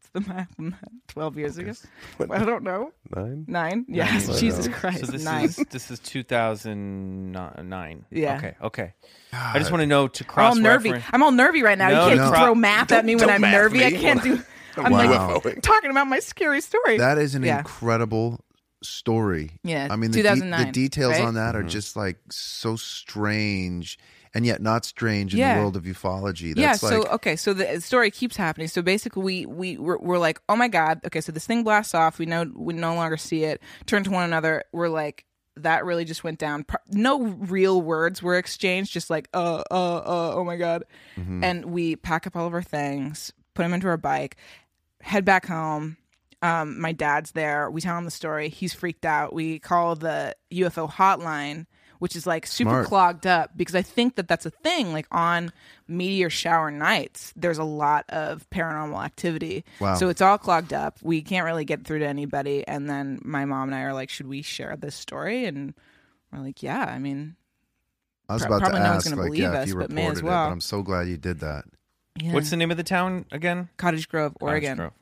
[0.13, 0.89] the math on that?
[1.07, 1.73] Twelve years ago.
[2.19, 2.91] I don't know.
[3.15, 3.45] Nine?
[3.47, 3.85] Nine.
[3.87, 4.27] Yes.
[4.27, 4.67] years Jesus.
[4.67, 5.05] Christ.
[5.05, 5.45] So this Nine.
[5.45, 8.05] is this is 2009.
[8.09, 8.37] Yeah.
[8.37, 8.55] Okay.
[8.61, 8.93] Okay.
[9.33, 10.55] I just want to know to cross.
[10.55, 10.91] I'm all nervy.
[10.91, 11.13] reference.
[11.13, 11.89] I'm all nervy right now.
[11.89, 12.37] No, you can't no.
[12.37, 13.85] throw math at me when Don't I'm math nervy.
[13.85, 14.41] I can't do.
[14.77, 15.41] I'm Wow.
[15.43, 16.97] like talking about my scary story.
[16.97, 17.59] That is an Yeah.
[17.59, 18.39] incredible
[18.81, 19.51] story.
[19.63, 21.23] Yeah, I mean the, de- 2009, the details right?
[21.23, 21.69] on that are mm-hmm.
[21.69, 23.99] just like so strange
[24.33, 25.55] and yet not strange in Yeah.
[25.55, 26.49] the world of ufology.
[26.55, 26.67] That's yeah.
[26.71, 27.35] That's So like okay.
[27.35, 28.67] So the story keeps happening.
[28.67, 31.01] So basically, we we we're, we're like, oh my god.
[31.05, 31.21] Okay.
[31.21, 32.19] So this thing blasts off.
[32.19, 33.61] We know we no longer see it.
[33.85, 34.63] Turn to one another.
[34.71, 35.25] We're like.
[35.57, 36.65] That really just went down.
[36.89, 40.85] No real words were exchanged, just like, uh, uh, uh, oh my God.
[41.17, 41.43] Mm-hmm.
[41.43, 44.37] And we pack up all of our things, put them into our bike,
[45.01, 45.97] head back home.
[46.41, 47.69] Um, my dad's there.
[47.69, 48.47] We tell him the story.
[48.47, 49.33] He's freaked out.
[49.33, 51.65] We call the UFO hotline,
[51.99, 52.87] which is like super Smart.
[52.87, 54.91] clogged up because I think that that's a thing.
[54.91, 55.51] Like on
[55.87, 59.63] meteor shower nights, there's a lot of paranormal activity.
[59.79, 59.95] Wow.
[59.95, 60.97] So it's all clogged up.
[61.03, 62.67] We can't really get through to anybody.
[62.67, 65.45] And then my mom and I are like, should we share this story?
[65.45, 65.73] And
[66.31, 66.85] we're like, yeah.
[66.85, 67.35] I mean,
[68.27, 69.69] I was pro- about to probably no one's ask gonna like believe yeah, us, if
[69.69, 71.65] you but may reported as it, but I'm so glad you did that.
[72.21, 72.33] yeah.
[72.33, 73.69] What's the name of the town again?
[73.77, 74.77] Cottage Grove, Oregon.
[74.77, 74.93] Grove.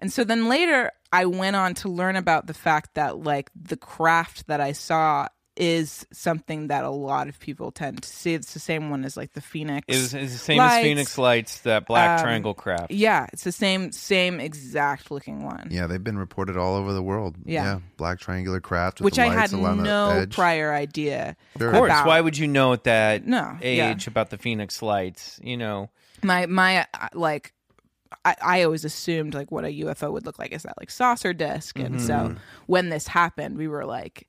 [0.00, 3.76] And so then later I went on to learn about the fact that like the
[3.76, 8.34] craft that I saw is something that a lot of people tend to see.
[8.34, 9.84] It's the same one as like the Phoenix.
[9.88, 10.74] Is is the same Lights.
[10.76, 12.90] as Phoenix Lights, that black Um, triangle craft.
[12.90, 15.68] yeah, it's the same same exact looking one.
[15.70, 17.36] Yeah, they've been reported all over the world.
[17.44, 17.78] Yeah.
[17.96, 19.28] black triangular craft with Which the edge.
[19.28, 21.36] Which I had along no prior idea.
[21.58, 21.68] Sure.
[21.68, 21.88] Of course.
[21.90, 22.06] about.
[22.06, 23.90] Why would you know at that No, yeah.
[23.92, 25.38] age about the Phoenix Lights?
[25.42, 25.90] You know,
[26.22, 27.52] My my uh, like
[28.24, 31.32] I, I always assumed like what a UFO would look like is that like saucer
[31.32, 32.06] disc, and Mm-hmm.
[32.06, 32.34] so
[32.66, 34.26] when this happened, we were like,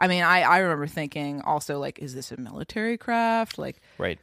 [0.00, 3.58] I mean, I I remember thinking also like, is this a military craft?
[3.58, 4.18] Like, right?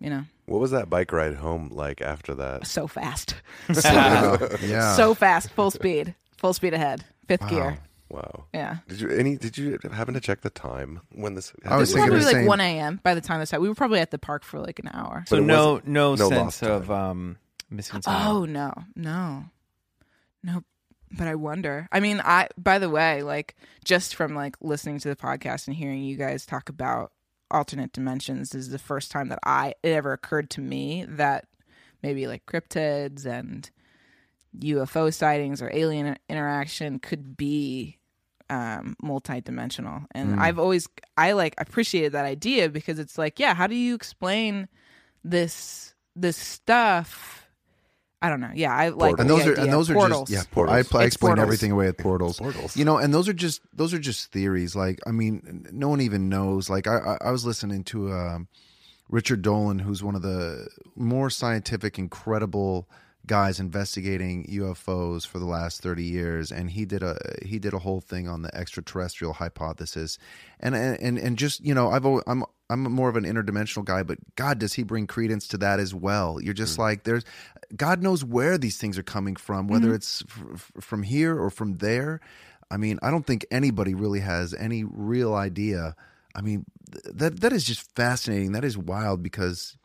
[0.00, 2.66] you know, What was that bike ride home like after that?
[2.66, 3.34] so fast,
[4.62, 4.94] yeah.
[4.96, 7.78] so fast, full speed, full speed ahead, fifth gear.
[8.08, 8.46] Wow.
[8.52, 8.78] Yeah.
[8.88, 9.36] Did you any?
[9.36, 11.52] Did you happen to check the time when this?
[11.64, 12.46] I was It was thinking probably the like same.
[12.46, 13.00] 1 a.m.
[13.04, 13.62] by the time this happened.
[13.62, 15.22] We were probably at the park for like an hour.
[15.28, 17.36] So no, no, no sense of um,
[17.70, 18.26] missing time.
[18.26, 19.44] Oh no, no,
[20.42, 20.64] no.
[21.12, 21.88] But I wonder.
[21.90, 22.48] I mean, I.
[22.56, 26.46] By the way, like just from like listening to the podcast and hearing you guys
[26.46, 27.12] talk about
[27.50, 31.46] alternate dimensions is the first time that I it ever occurred to me that
[32.02, 33.68] maybe like cryptids and
[34.58, 37.98] UFO sightings or alien interaction could be
[38.48, 43.68] um multi-dimensional and i've always i like appreciated that idea because it's like yeah how
[43.68, 44.68] do you explain
[45.22, 47.39] this this stuff
[48.22, 49.64] i don't know yeah i like and the those are idea.
[49.64, 50.28] and those are portals.
[50.28, 50.54] just yeah.
[50.54, 50.92] Portals.
[50.94, 51.42] I, I explain portals.
[51.42, 52.38] everything away with portals.
[52.38, 52.76] Portals.
[52.76, 54.76] You know, and those are just those are just theories.
[54.76, 56.68] Like I mean, no one even knows.
[56.68, 58.48] Like I I, I was listening to um,
[59.08, 62.88] Richard Dolan, who's one of the more scientific, incredible
[63.26, 67.78] guys investigating UFOs for the last 30 years and he did a he did a
[67.78, 70.16] whole thing on the extraterrestrial hypothesis
[70.58, 74.02] and and and just you know I've al- I'm I'm more of an interdimensional guy
[74.02, 76.40] but god does he bring credence to that as well?
[76.40, 76.80] You're just mm.
[76.80, 77.24] like there's
[77.76, 79.96] god knows where these things are coming from whether mm-hmm.
[79.96, 82.20] it's f- from here or from there.
[82.70, 85.96] I mean I don't think anybody really has any real idea.
[86.34, 88.52] I mean th- that that is just fascinating.
[88.52, 89.76] That is wild because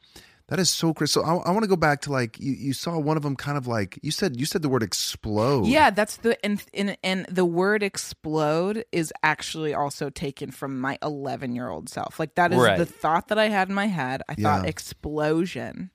[0.47, 1.11] that is so crazy.
[1.11, 3.35] So I, I want to go back to like you, you saw one of them
[3.35, 5.65] kind of like you said you said the word explode.
[5.67, 10.97] yeah that's the and, and and the word explode is actually also taken from my
[11.01, 12.77] 11 year old self like that is Right.
[12.77, 14.69] the thought that i had in my head i thought Yeah.
[14.69, 15.89] explosion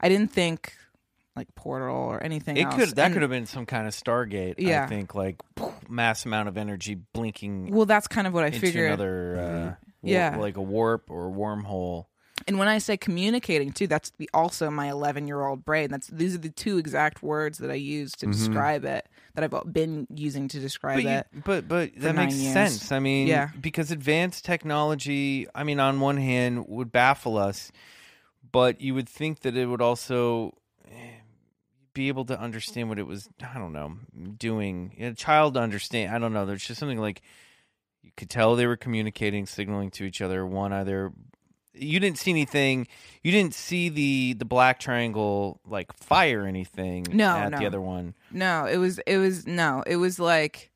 [0.00, 0.74] i didn't think
[1.34, 2.74] like portal or anything It else.
[2.74, 4.54] could that And- could have been some kind of Stargate.
[4.58, 4.84] Yeah.
[4.84, 5.36] I think like
[5.88, 9.64] mass amount of energy blinking well that's kind of what i into figured another uh,
[9.64, 10.36] war- Yeah.
[10.38, 12.06] like a warp or a wormhole.
[12.46, 15.90] And when I say communicating too, that's the, also my 11 year old brain.
[15.90, 19.72] That's these are the two exact words that I use to describe it that I've
[19.72, 21.26] been using to describe But, you, it.
[21.44, 22.52] but but that makes years.
[22.52, 22.92] sense.
[22.92, 23.48] I mean, Yeah.
[23.60, 27.72] because advanced technology, I mean, on one hand, would baffle us,
[28.52, 30.52] but you would think that it would also
[30.90, 30.90] eh,
[31.94, 33.28] be able to understand what it was.
[33.42, 33.96] I don't know,
[34.38, 34.94] doing.
[35.00, 36.14] A child to understand.
[36.14, 36.46] I don't know.
[36.46, 37.22] There's just something like
[38.02, 40.46] you could tell they were communicating, signaling to each other.
[40.46, 41.12] One either.
[41.76, 42.88] You didn't see anything.
[43.22, 47.06] You didn't see the the black triangle like fire anything.
[47.10, 47.58] No, at no.
[47.58, 48.14] the other one.
[48.30, 50.70] No, it was it was no, it was like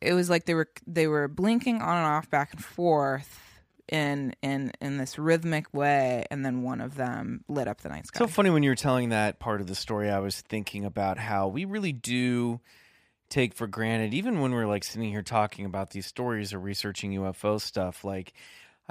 [0.00, 3.40] it was like they were they were blinking on and off back and forth
[3.88, 8.06] in in in this rhythmic way and then one of them lit up the night
[8.06, 8.18] sky.
[8.18, 11.18] So funny when you were telling that part of the story, I was thinking about
[11.18, 12.60] how we really do
[13.30, 17.12] take for granted, even when we're like sitting here talking about these stories or researching
[17.12, 18.04] UFO stuff.
[18.04, 18.34] Like,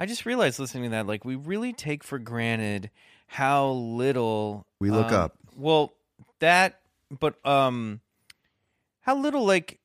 [0.00, 2.88] I just realized listening to that, like, we really take for granted
[3.26, 5.36] how little We look um, up.
[5.56, 5.92] Well,
[6.38, 8.00] that but um,
[9.02, 9.78] how little like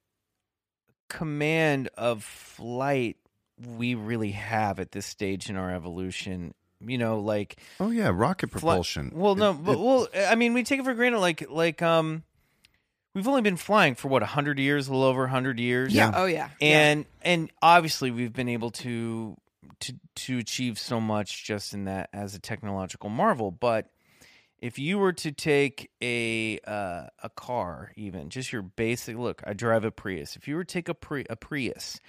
[1.10, 3.18] command of flight
[3.78, 6.54] we really have at this stage in our evolution.
[6.80, 9.12] You know, like Oh yeah, rocket fly- propulsion.
[9.14, 11.20] well, no, it- but well, I mean, we take it for granted.
[11.20, 12.24] Like, like um,
[13.14, 15.94] we've only been flying for what a hundred years, a little over a hundred years.
[15.94, 16.12] Yeah.
[16.16, 16.50] Oh yeah.
[16.60, 16.68] Yeah.
[16.68, 19.36] and and obviously we've been able to
[19.80, 23.90] to to achieve so much just in that as a technological marvel but
[24.60, 29.54] if you were to take a uh, a car even just your basic look i
[29.54, 32.00] drive a prius if you were to take a, Pri- a prius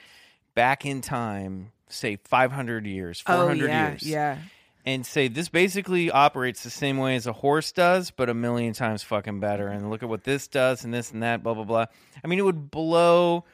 [0.55, 3.90] back in time say 500 years 400 oh yeah.
[3.90, 4.38] years Yeah.
[4.85, 8.72] and say this basically operates the same way as a horse does, but a million
[8.72, 9.66] times fucking better.
[9.68, 11.87] And look at what this does and this and that, blah, blah, blah.
[12.24, 13.44] I mean, it would blow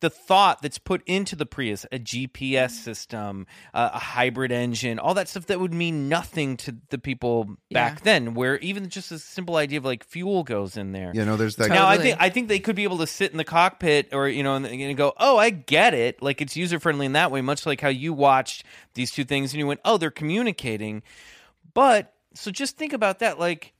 [0.00, 5.14] the thought that's put into the Prius a GPS system, uh, a hybrid engine, all
[5.14, 8.00] that stuff that would mean nothing to the people back Yeah.
[8.04, 11.10] then, where even just a simple idea of like fuel goes in there.
[11.14, 11.70] you know, there's that.
[11.70, 14.28] Now I think I think they could be able to sit in the cockpit or
[14.28, 16.22] you know and, and go, oh, I get it.
[16.22, 19.52] Like it's user friendly in that way, much like how you watched these two things
[19.52, 21.02] and you went, oh, they're communicating.
[21.74, 23.38] But so just think about that.
[23.40, 23.72] Like,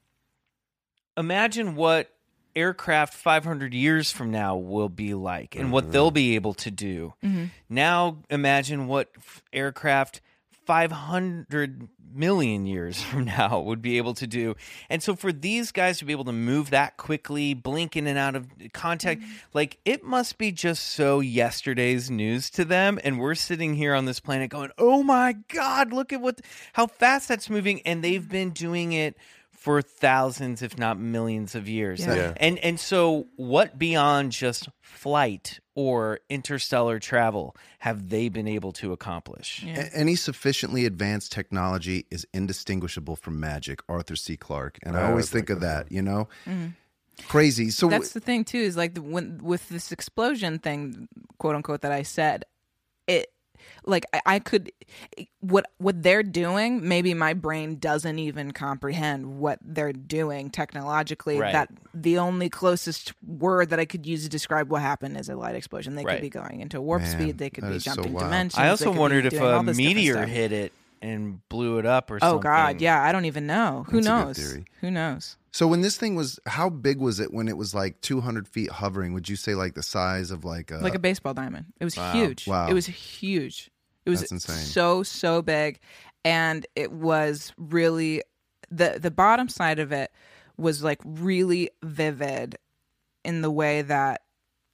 [1.17, 2.11] imagine what
[2.59, 5.93] aircraft 500 years from now will be like and what mm-hmm.
[5.93, 7.15] they'll be able to do.
[7.25, 7.45] Mm-hmm.
[7.69, 10.21] Now imagine what f- aircraft
[10.67, 14.57] 500 million years from now would be able to do.
[14.91, 18.19] And so for these guys to be able to move that quickly, blink in and
[18.19, 19.33] out of contact, mm-hmm.
[19.55, 24.05] like it must be just so yesterday's news to them and we're sitting here on
[24.05, 26.41] this planet going, "Oh my god, look at what
[26.73, 29.17] how fast that's moving." And they've been doing it
[29.59, 32.01] for thousands if not millions of years.
[32.01, 32.15] Yeah.
[32.15, 32.33] Yeah.
[32.37, 38.93] And and so what beyond just flight or interstellar travel have they been able to
[38.93, 39.65] accomplish?
[39.67, 39.81] Yeah.
[39.81, 43.81] A- Any sufficiently advanced technology is indistinguishable from magic.
[43.89, 44.37] Arthur C.
[44.37, 45.93] Clarke, and I I always was think of thinking that.
[45.93, 46.69] You know, mm-hmm.
[47.27, 47.71] crazy.
[47.71, 48.59] So That's the thing too.
[48.59, 52.45] Is like the, when with this explosion thing, quote unquote, that I said,
[53.09, 53.27] it
[53.87, 54.71] like I, I could
[55.17, 56.87] eh, what what they're doing.
[56.87, 61.39] Maybe my brain doesn't even comprehend what they're doing technologically.
[61.39, 61.53] Right.
[61.53, 65.37] That the only closest word that I could use to describe what happened is a
[65.37, 65.95] light explosion.
[65.95, 66.17] They Right.
[66.17, 67.39] could be going into warp Man, speed.
[67.39, 68.27] They could be is so jumping wild.
[68.27, 68.59] dimensions.
[68.59, 72.29] I also wondered if doing a meteor hit it and blew it up or something.
[72.29, 72.51] Oh something.
[72.77, 73.85] God, yeah, I don't even know.
[73.89, 74.37] Who That's a good knows?
[74.37, 74.65] theory.
[74.81, 75.37] Who knows?
[75.51, 78.71] So when this thing was, how big was it when it was like 200 feet
[78.71, 79.15] hovering?
[79.15, 81.67] Would you say like the size of like a like a baseball diamond.
[81.81, 82.13] It was Wow.
[82.13, 82.47] huge.
[82.47, 82.69] Wow.
[82.69, 83.71] It was huge.
[84.05, 84.57] It was That's insane.
[84.57, 85.79] so so big,
[86.25, 88.23] and it was really
[88.71, 90.13] the the bottom side of it
[90.57, 92.57] was like really vivid
[93.25, 94.23] in the way that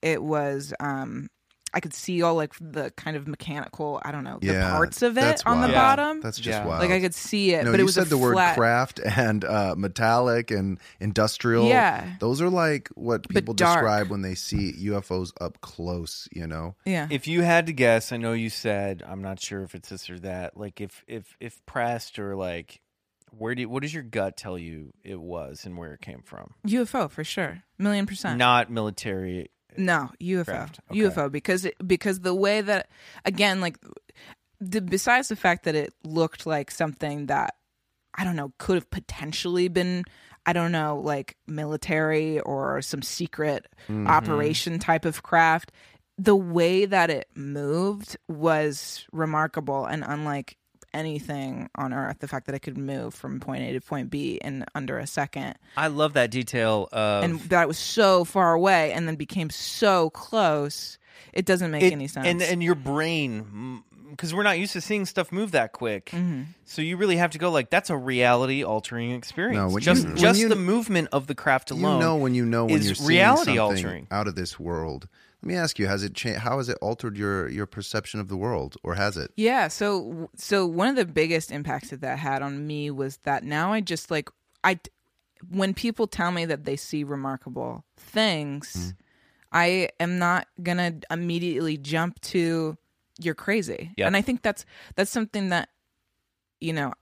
[0.03, 0.75] it was.
[0.81, 1.29] um
[1.75, 5.03] I could see all like the kind of mechanical, I don't know, the Yeah, parts
[5.03, 5.75] of it that's on the wild.
[5.75, 6.21] bottom.
[6.21, 6.65] That's just Yeah.
[6.67, 6.81] wild.
[6.81, 8.57] like I could see it, no, but you it was said a the word flat,
[8.57, 11.69] craft and uh, metallic and industrial.
[11.69, 12.15] Yeah.
[12.21, 13.81] those are like what But people dark.
[13.81, 16.29] describe when they see UFOs up close.
[16.33, 19.63] You know, Yeah, If you had to guess, I know you said I'm not sure
[19.63, 20.57] if it's this or that.
[20.57, 22.81] Like if if if pressed or like
[23.37, 26.23] where do you, what does your gut tell you it was and where it came
[26.25, 26.55] from?
[26.69, 28.39] UFO for sure, million percent.
[28.39, 29.51] Not military.
[29.77, 30.45] No, UFO.
[30.45, 31.01] Craft, okay.
[31.01, 32.89] UFO because it, because the way that
[33.25, 33.79] again like
[34.61, 37.55] the, besides the fact that it looked like something that
[38.15, 40.05] I don't know could have potentially been
[40.47, 44.07] I don't know like military or some secret Mm-hmm.
[44.07, 45.71] operation type of craft
[46.17, 50.57] the way that it moved was remarkable and unlike
[50.95, 54.39] anything on earth the fact that it could move from point A to point B
[54.43, 58.55] in under a second I love that detail of and that it was so far
[58.55, 60.99] away and then became so close
[61.33, 64.81] it doesn't make it- any sense And and your brain, because we're not used to
[64.81, 66.43] seeing stuff move that quick, Mm-hmm.
[66.65, 69.73] so you really have to go like that's a reality altering experience.
[69.73, 71.95] No, just you- just you- the movement of the craft alone.
[71.95, 75.09] you know when you know when is you're seeing reality altering out of this world.
[75.45, 76.41] Let me ask you: Has it changed?
[76.41, 79.31] How has it altered your your perception of the world, or has it?
[79.37, 83.45] yeah so so one of the biggest impacts that that had on me was that
[83.45, 84.31] now i just like
[84.63, 84.79] i
[85.51, 88.91] when people tell me that they see remarkable things Mm-hmm.
[89.53, 92.79] i am not gonna immediately jump to
[93.21, 94.07] you're crazy Yep.
[94.07, 94.65] and i think that's
[94.97, 95.69] that's something that
[96.61, 96.95] you know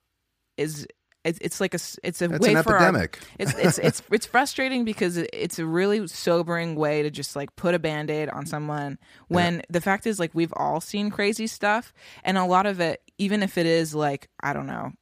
[0.56, 0.86] is
[1.24, 3.18] it's, it's like a it's a It's way an for our- epidemic.
[3.38, 7.74] it's it's it's it's frustrating because it's a really sobering way to just like put
[7.74, 11.92] a band-aid on someone when the fact is like we've all seen crazy stuff
[12.24, 14.92] and a lot of it even if it is like I don't know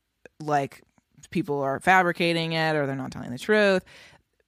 [0.40, 0.82] like
[1.30, 3.84] people are fabricating it or they're not telling the truth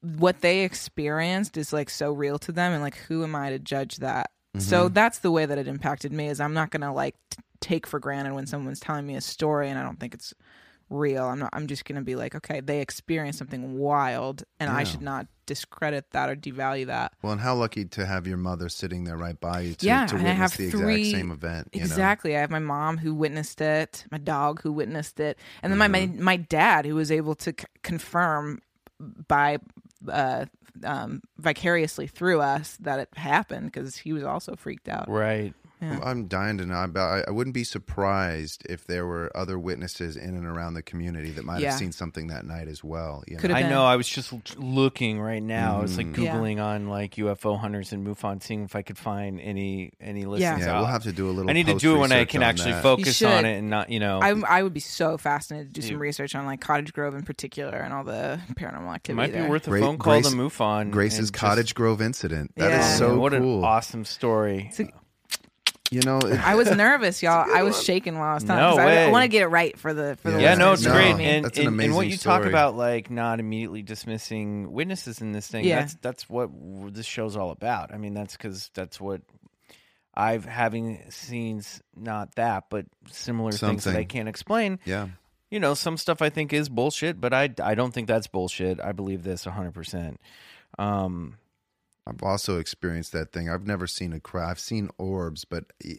[0.02, 3.58] what they experienced is like so real to them and like who am I to
[3.58, 4.30] judge that?
[4.58, 4.94] So mm-hmm.
[4.94, 7.86] that's the way that it impacted me is I'm not going to like t- take
[7.86, 10.34] for granted when someone's telling me a story and I don't think it's
[10.92, 11.24] real.
[11.24, 11.50] I'm not.
[11.52, 16.10] I'm just gonna be like, okay, they experienced something wild, and I should not discredit
[16.12, 17.12] that or devalue that.
[17.22, 20.06] Well, and how lucky to have your mother sitting there right by you to, Yeah,
[20.06, 21.68] to and I witness have the three- exact same event.
[21.72, 21.84] you know?
[21.86, 22.36] Exactly.
[22.36, 25.88] I have my mom who witnessed it, my dog who witnessed it, and then my
[25.88, 26.16] Mm-hmm.
[26.18, 28.60] my, my dad who was able to c- confirm
[29.28, 29.58] by
[30.08, 30.46] uh,
[30.84, 35.08] um, vicariously through us that it happened because he was also freaked out.
[35.08, 35.54] Right.
[35.82, 35.98] Yeah.
[36.02, 37.10] I'm dying to know about.
[37.12, 41.30] I, I wouldn't be surprised if there were other witnesses in and around the community
[41.32, 41.70] that might Yeah.
[41.70, 43.24] have seen something that night as well.
[43.26, 43.40] You know?
[43.40, 43.84] Could I know.
[43.84, 45.78] I was just looking right now.
[45.78, 46.06] I was like.
[46.06, 46.22] Mm.
[46.22, 46.32] Yeah.
[46.36, 50.60] googling on like UFO hunters in MUFON, seeing if I could find any any listings.
[50.64, 50.78] Yeah, out.
[50.78, 51.50] we'll have to do a little.
[51.50, 52.82] I need to do it when I can actually that.
[52.82, 54.20] focus on it and not, you know.
[54.20, 57.14] I, I would be so fascinated to do some You- research on like Cottage Grove
[57.14, 59.14] in particular and all the paranormal it activity.
[59.16, 59.48] might be there.
[59.48, 60.90] worth a Great- phone call Grace- to MUFON.
[60.90, 62.52] Grace's and just- Cottage Grove incident.
[62.56, 62.94] That is Yeah.
[62.96, 63.58] so what cool.
[63.58, 64.66] an awesome story.
[64.70, 64.88] It's a-
[65.92, 67.46] you know, it- I was nervous, y'all.
[67.52, 68.62] I was shaking while I was telling.
[68.62, 69.10] No 'cause I, way.
[69.10, 70.40] want to get it right for the for the.
[70.40, 70.82] Yeah, no, it's.
[70.82, 71.12] No, great.
[71.12, 73.82] I mean, And, That's an and, and what amazing you talk about, like not immediately
[73.82, 75.64] dismissing witnesses in this thing.
[75.64, 75.80] Yeah.
[75.80, 76.50] That's that's what
[76.94, 77.92] this show's all about.
[77.94, 79.20] I mean, that's because that's what
[80.14, 81.62] I've having seen.
[81.96, 84.78] Not that, but similar things that I can't explain.
[84.84, 85.08] yeah.
[85.50, 88.80] You know, some stuff I think is bullshit, but I I don't think that's bullshit.
[88.80, 90.18] I believe this hundred percent.
[90.78, 91.36] Um,
[92.06, 93.48] I've also experienced that thing.
[93.48, 94.50] I've never seen a crowd.
[94.50, 95.94] I've seen orbs, but uh,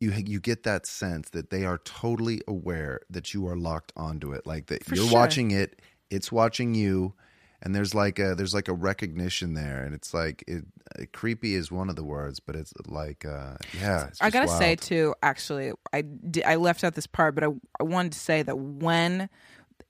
[0.00, 4.32] you you get that sense that they are totally aware that you are locked onto
[4.32, 4.46] it.
[4.46, 5.14] Like that For you're sure.
[5.14, 7.14] watching it, it's watching you,
[7.62, 10.64] and there's like a there's like a recognition there, and it's like it,
[10.98, 14.08] uh, creepy is one of the words, but it's like uh, yeah.
[14.08, 15.14] It's I gotta say too.
[15.22, 16.04] Actually, I
[16.44, 19.28] I left out this part, but I I wanted to say that when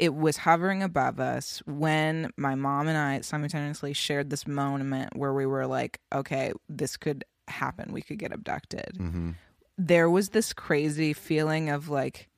[0.00, 5.34] it was hovering above us, when my mom and I simultaneously shared this moment where
[5.34, 7.92] we were like, okay, this could happen.
[7.92, 8.94] We could get abducted.
[8.98, 9.32] Mm-hmm.
[9.76, 12.30] There was this crazy feeling of like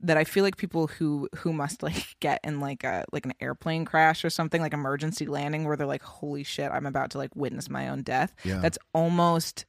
[0.00, 3.34] that I feel like people who who must like get in like a like an
[3.40, 7.18] airplane crash or something like emergency landing where they're like holy shit I'm about to
[7.18, 8.34] like witness my own death.
[8.44, 8.58] Yeah.
[8.58, 9.66] That's almost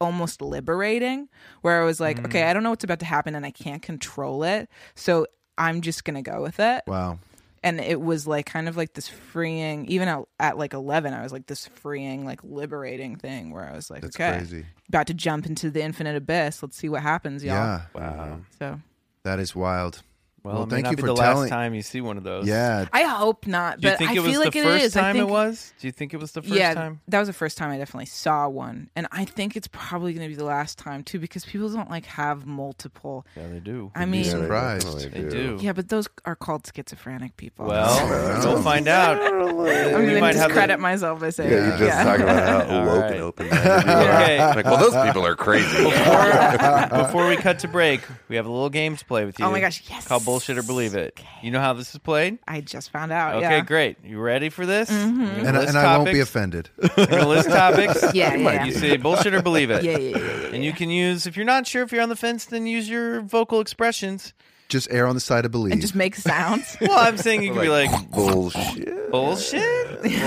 [0.00, 1.28] almost liberating
[1.60, 3.82] where I was like okay I don't know what's about to happen and I can't
[3.82, 4.68] control it.
[4.94, 5.26] So
[5.58, 6.84] I'm just going to go with it.
[6.86, 7.18] Wow.
[7.62, 11.22] And it was like kind of like this freeing even at, at like 11 I
[11.24, 14.66] was like this freeing like liberating thing where I was like That's okay crazy.
[14.88, 16.62] about to jump into the infinite abyss.
[16.62, 17.54] Let's see what happens, y'all.
[17.54, 17.80] Yeah.
[17.94, 18.40] wow.
[18.60, 18.80] So
[19.24, 20.02] That is wild.
[20.48, 22.00] Well, Well, it may thank not you be for the telling- last time you see
[22.00, 22.46] one of those.
[22.46, 22.86] Yeah.
[22.92, 24.96] I hope not, Do you but think I it was feel like the it first.
[24.96, 25.72] I time think, it was?
[25.80, 27.00] Do you think it was the first yeah, time?
[27.08, 30.22] that was the first time I definitely saw one, and I think it's probably going
[30.24, 33.26] to be the last time too, because people don't like have multiple.
[33.36, 33.92] Yeah, they do.
[33.94, 34.86] I mean, Yeah, they surprised.
[34.86, 35.58] definitely They do.
[35.60, 37.66] yeah, but those are called schizophrenic people.
[37.66, 39.20] Well, we'll find out.
[39.22, 41.78] I'm going to might have discredit the- myself by saying, Yeah, you that.
[41.78, 43.12] just talk about how All woke right.
[43.12, 43.68] and open minded.
[43.68, 44.38] Okay.
[44.54, 45.84] Like, well, those people are crazy.
[45.84, 49.44] Before, before we cut to break, we have a little game to play with you.
[49.44, 50.06] Oh my gosh, yes.
[50.06, 51.20] Called Bullshit or Believe It.
[51.42, 52.38] You know how this is played?
[52.46, 53.36] I just found out.
[53.36, 53.60] Okay, yeah.
[53.64, 53.96] great.
[54.04, 54.88] You ready for this?
[54.88, 55.20] Mm-hmm.
[55.20, 56.70] I'm And, list and I won't be offended.
[56.80, 58.02] I'm going to list topics.
[58.14, 58.64] Yeah, yeah, yeah.
[58.64, 59.82] You say bullshit or believe it.
[59.82, 62.08] Yeah, yeah, yeah, yeah, And you can use, if you're not sure if you're on
[62.08, 64.32] the fence, then use your vocal expressions.
[64.68, 65.72] Just err on the side of believe.
[65.72, 66.76] And just make sounds.
[66.80, 69.10] Well, I'm saying you can be like, Bullshit.
[69.10, 69.64] bullshit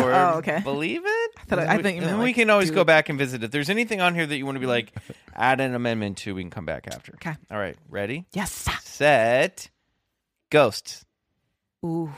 [0.02, 0.60] or Oh, okay.
[0.63, 1.32] believe it.
[1.47, 2.88] thought- I think you and meant, we can always go it.
[2.88, 3.43] back and visit.
[3.43, 4.91] If there's anything on here that you want to be like,
[5.36, 7.13] add an amendment to, we can come back after.
[7.15, 7.36] Okay.
[7.52, 7.78] All right.
[7.89, 8.26] Ready?
[8.34, 8.52] yes.
[8.84, 9.69] Set.
[10.51, 11.03] Ghosts.
[11.83, 12.11] Ooh.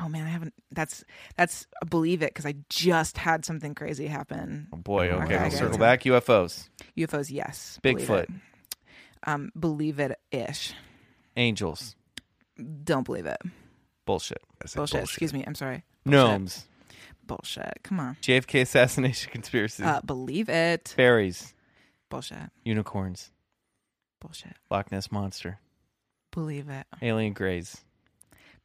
[0.00, 0.54] Oh man, I haven't.
[0.72, 1.04] That's
[1.36, 4.66] that's believe it because I just had something crazy happen.
[4.72, 5.10] Oh boy.
[5.10, 5.38] Oh, Okay.
[5.38, 6.02] We'll circle back.
[6.02, 6.68] UFOs.
[6.96, 7.78] UFOs, yes.
[7.82, 8.22] believe Bigfoot.
[8.24, 8.30] it.
[9.24, 10.72] Um, believe it ish.
[11.36, 11.94] Angels.
[12.84, 13.38] Don't believe it.
[14.04, 14.42] Bullshit.
[14.62, 15.04] I said Bullshit.
[15.04, 15.44] Excuse me.
[15.46, 15.84] I'm sorry.
[16.04, 16.18] Bullshit.
[16.18, 16.66] Gnomes.
[17.24, 17.78] Bullshit.
[17.84, 18.16] Come on.
[18.22, 19.84] JFK assassination conspiracy.
[19.84, 20.92] Uh, believe it.
[20.96, 21.54] Fairies.
[22.10, 22.50] Bullshit.
[22.64, 23.30] Unicorns.
[24.20, 24.54] Bullshit.
[24.70, 25.60] Loch Ness monster.
[26.32, 26.86] Believe it.
[27.00, 27.76] Alien greys.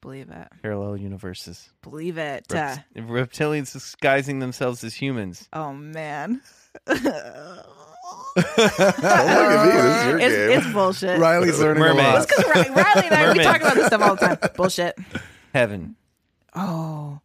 [0.01, 0.47] Believe it.
[0.61, 1.69] Parallel universes.
[1.81, 2.45] Believe it.
[2.53, 5.47] Uh, reptilians disguising themselves as humans.
[5.53, 6.41] oh man.
[6.85, 7.13] Don't look
[9.03, 9.71] at me.
[9.71, 10.59] This is your it's, game.
[10.59, 11.19] it's bullshit.
[11.19, 12.07] Riley's learning a Mermaids.
[12.07, 12.27] lot.
[12.27, 13.45] Because Riley, Riley and I, we Mermaids.
[13.45, 14.37] talk about this stuff all the time.
[14.55, 14.97] Bullshit.
[15.53, 15.95] Heaven.
[16.55, 17.19] Oh,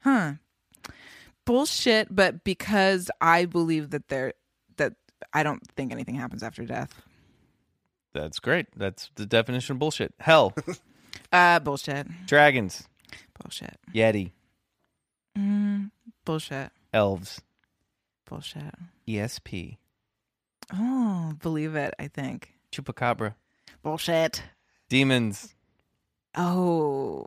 [0.00, 0.32] huh.
[1.44, 2.08] Bullshit.
[2.14, 4.34] But because I believe that there,
[4.76, 4.94] that
[5.32, 7.00] I don't think anything happens after death.
[8.14, 8.66] That's great.
[8.76, 10.14] That's the definition of bullshit.
[10.20, 10.54] Hell.
[11.30, 12.06] Uh, bullshit.
[12.26, 12.86] Dragons.
[13.40, 13.78] Bullshit.
[13.94, 14.32] Yeti.
[15.36, 15.90] Mm,
[16.26, 16.70] bullshit.
[16.92, 17.40] Elves.
[18.26, 18.74] Bullshit.
[19.08, 19.76] ESP.
[20.74, 21.94] Oh, believe it.
[21.98, 23.34] I think Chupacabra.
[23.82, 24.42] bullshit.
[24.90, 25.54] Demons.
[26.34, 27.26] Oh,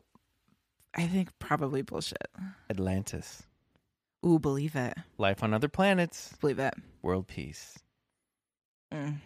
[0.94, 2.28] I think probably bullshit.
[2.70, 3.42] Atlantis.
[4.24, 4.94] Ooh, believe it.
[5.18, 6.32] Life on other planets.
[6.40, 6.74] Believe it.
[7.02, 7.78] World peace.
[8.92, 9.16] Mm.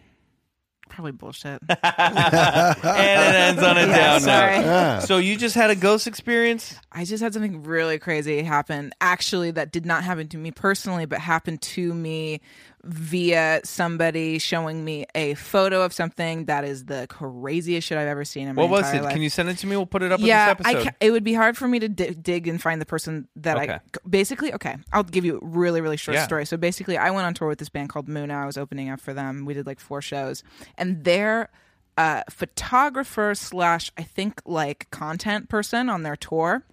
[0.91, 1.61] Probably bullshit.
[1.69, 4.59] and it ends on a Yeah, down sorry.
[4.59, 5.01] note.
[5.07, 6.75] So you just had a ghost experience?
[6.91, 8.91] I just had something really crazy happen.
[9.01, 12.41] Actually, that did not happen to me personally, but happened to me
[12.83, 18.25] via somebody showing me a photo of something that is the craziest shit I've ever
[18.25, 19.03] seen in my What was it?
[19.03, 19.13] life.
[19.13, 19.75] Can you send it to me?
[19.77, 20.83] We'll put it up yeah, in this episode.
[20.89, 23.57] ca- it would be hard for me to di- dig and find the person that
[23.57, 23.73] Okay.
[23.73, 23.79] I
[24.09, 24.53] basically.
[24.53, 26.23] Okay, I'll give you a really really short Yeah.
[26.25, 26.45] story.
[26.45, 28.31] So basically, I went on tour with this band called Muna.
[28.31, 29.45] I was opening up for them.
[29.45, 30.43] We did like four shows,
[30.77, 31.49] and their
[31.97, 36.63] uh, photographer slash I think like content person on their tour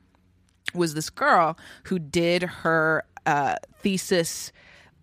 [0.75, 4.53] was this girl who did her uh, thesis.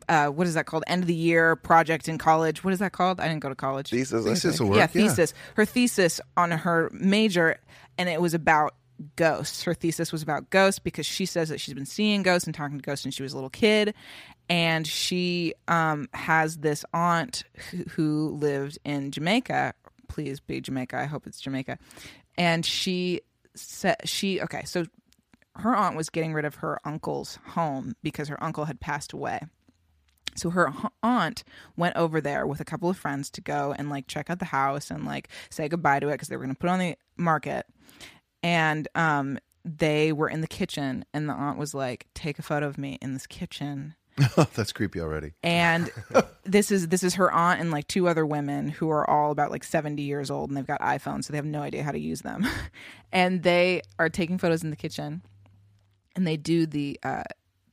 [0.08, 0.84] Uh, what is that called?
[0.88, 2.64] End of the year project in college.
[2.64, 3.20] What is that called?
[3.20, 4.78] I didn't go to college Thesis, Thesis will work.
[4.78, 5.34] yeah, thesis.
[5.56, 7.58] Her thesis on her major,
[7.98, 8.76] and it was about
[9.16, 9.64] ghosts.
[9.64, 12.78] Her thesis was about ghosts because she says that she's been seeing ghosts and talking
[12.78, 13.94] to ghosts since she was a little kid,
[14.50, 19.74] and she um, has this aunt who, who lived in Jamaica.
[20.08, 20.98] Please be Jamaica.
[20.98, 21.78] I hope it's Jamaica.
[22.38, 23.22] And she
[23.56, 24.64] said she okay.
[24.66, 24.86] So
[25.56, 29.40] her aunt was getting rid of her uncle's home because her uncle had passed away.
[30.36, 30.72] So her
[31.02, 31.44] aunt
[31.76, 34.46] went over there with a couple of friends to go and like check out the
[34.46, 36.80] house and like say goodbye to it because they were going to put it on
[36.80, 37.66] the market.
[38.44, 42.68] And um, they were in the kitchen, and the aunt was like, "Take a photo
[42.68, 43.96] of me in this kitchen."
[44.36, 45.34] That's creepy already.
[45.44, 45.92] And
[46.44, 49.52] this is this is her aunt and like two other women who are all about
[49.52, 52.00] like 70 years old and they've got iPhones so they have no idea how to
[52.00, 52.46] use them.
[53.12, 55.22] and they are taking photos in the kitchen
[56.16, 57.24] and they do the uh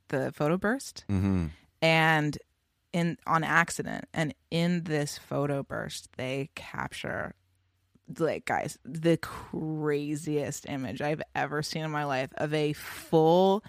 [0.09, 1.05] the photo burst.
[1.09, 1.47] Mm-hmm.
[1.81, 2.39] And
[2.93, 4.07] in on accident.
[4.13, 7.35] And in this photo burst they capture
[8.19, 13.65] like guys the craziest image I've ever seen in my life of a full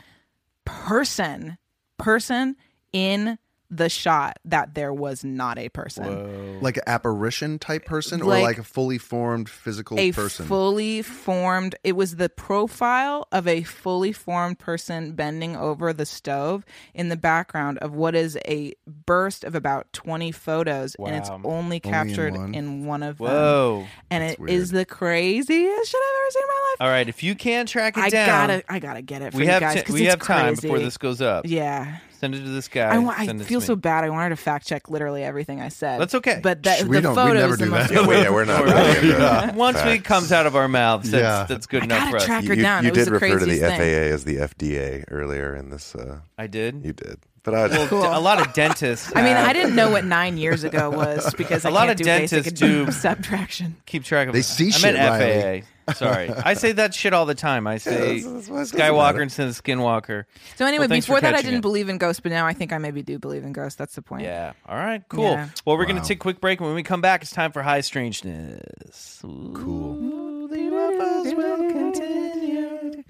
[0.65, 1.57] person
[1.97, 2.55] person
[2.91, 3.38] in
[3.76, 6.59] the shot that there was not a person.
[6.61, 10.45] Like an apparition type person, or Like like a fully formed physical A person.
[10.45, 16.63] fully formed it was the profile of a fully formed person bending over the stove
[16.93, 21.41] in the background of what is a burst of about 20 photos and it's Wow.
[21.43, 22.53] only in captured one.
[22.53, 23.28] in one of them.
[23.28, 23.88] Whoa.
[24.11, 24.82] And That's it is weird.
[24.82, 26.78] the craziest shit I've ever seen in my life.
[26.82, 29.38] All right, if you can't track it I down, gotta, I gotta get it for
[29.39, 31.45] we you have guys ti- 'cause we it's have time before this goes up.
[31.47, 32.88] Yeah, Send it to this guy.
[32.95, 34.05] I, wa- I send it to feel so bad.
[34.05, 35.99] I wanted to fact check literally everything I said.
[35.99, 36.39] That's okay.
[36.41, 37.89] But that, Shh, we the don't- we photo never is the do most.
[37.89, 38.01] that.
[38.01, 41.21] Yeah, we, yeah, we're not really into Once we comes out of our mouths, that's,
[41.21, 41.43] Yeah.
[41.49, 42.26] that's good I enough for us.
[42.26, 42.84] track her You, down.
[42.84, 43.78] you it was did the refer to the thing.
[43.78, 45.93] FAA as the FDA earlier in this.
[45.95, 46.86] Uh, I did.
[46.86, 48.01] you did, but I Well, Cool.
[48.03, 49.11] d- a lot of dentists.
[49.13, 51.91] I mean, I didn't know what nine years ago was because A I lot can't
[51.91, 52.91] of do basic dentists do-
[53.28, 53.76] subtraction.
[53.86, 54.34] keep track of.
[54.34, 55.63] They see I shit, meant Riley.
[55.88, 55.93] FAA.
[55.93, 57.67] Sorry, I say that shit all the time.
[57.67, 60.25] I say that's- that's why it Skywalker instead of Skinwalker.
[60.55, 61.61] So anyway, Well, thanks for before that, I catching didn't it.
[61.61, 63.75] believe in ghosts, but now I think I maybe do believe in ghosts.
[63.77, 64.23] That's the point.
[64.23, 64.53] Yeah.
[64.67, 65.03] All right.
[65.09, 65.23] Cool.
[65.31, 65.49] Yeah.
[65.65, 66.05] Well, we're gonna Wow.
[66.05, 69.19] take a quick break, and when we come back, it's time for high strangeness.
[69.21, 70.47] Cool.
[70.47, 73.03] The UFOs will continue.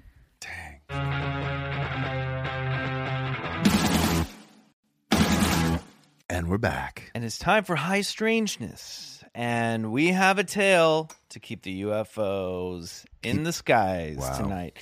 [6.30, 7.10] and we're back.
[7.14, 9.13] And it's time for high strangeness.
[9.34, 14.38] And we have a tale to keep the UFOs in the skies Wow.
[14.38, 14.76] tonight.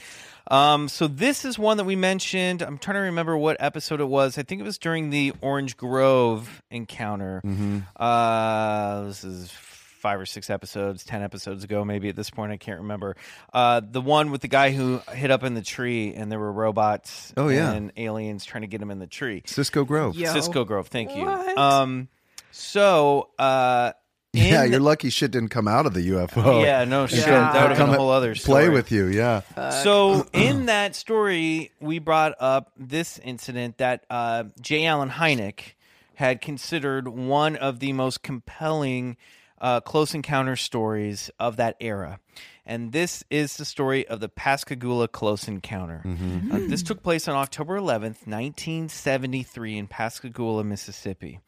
[0.51, 2.61] Um, so this is one that we mentioned.
[2.63, 4.37] I'm trying to remember what episode it was.
[4.37, 7.41] I think it was during the Orange Grove encounter.
[7.45, 7.79] Mm-hmm.
[7.97, 12.51] Uh, this is five or six episodes, ten episodes ago, maybe at this point.
[12.53, 13.17] I can't remember.
[13.55, 16.53] Uh, the one with the guy who hid up in the tree, and there were
[16.53, 17.71] robots Oh, yeah.
[17.71, 19.45] and aliens trying to get him in the tree.
[19.47, 20.17] Cisco Grove.
[20.17, 20.33] Yo.
[20.33, 20.89] Cisco Grove.
[20.89, 21.27] Thank you.
[21.29, 22.09] Um,
[22.51, 23.93] so uh,
[24.35, 26.65] Yeah, in- you're lucky shit didn't come out of the UFO.
[26.65, 27.21] yeah, no shit.
[27.21, 27.53] Yeah.
[27.53, 28.65] That would have been a and whole other story.
[28.65, 29.43] Play with you, yeah.
[29.83, 34.87] So in that story, we brought up this incident that uh, J.
[34.87, 35.75] Allen Hynek
[36.15, 39.17] had considered one of the most compelling
[39.61, 42.19] uh, close encounter stories of that era.
[42.65, 46.01] And this is the story of the Pascagoula close encounter.
[46.07, 51.41] Uh, this took place on October 11th, 1973, in Pascagoula, Mississippi.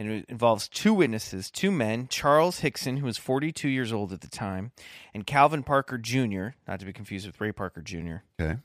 [0.00, 4.22] And it involves two witnesses, two men, Charles Hickson, who was 42 years old at
[4.22, 4.72] the time,
[5.12, 8.56] and Calvin Parker Jr., not to be confused with Ray Parker Jr., Okay.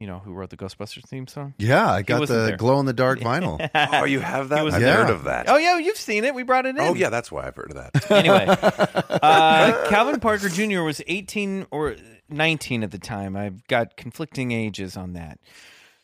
[0.00, 1.54] you know, who wrote the Ghostbusters theme song.
[1.58, 2.56] Yeah, I got wasn't the there.
[2.56, 3.70] glow in the dark vinyl.
[3.72, 4.64] oh, you have that?
[4.64, 4.96] was I've there.
[5.04, 5.48] heard of that.
[5.48, 6.34] Oh, yeah, you've seen it.
[6.34, 6.80] We brought it in.
[6.80, 8.10] Oh, yeah, that's why I've heard of that.
[8.10, 8.46] anyway,
[9.22, 10.80] uh, Calvin Parker Jr.
[10.82, 11.94] was 18 or
[12.30, 13.36] 19 at the time.
[13.36, 15.38] I've got conflicting ages on that.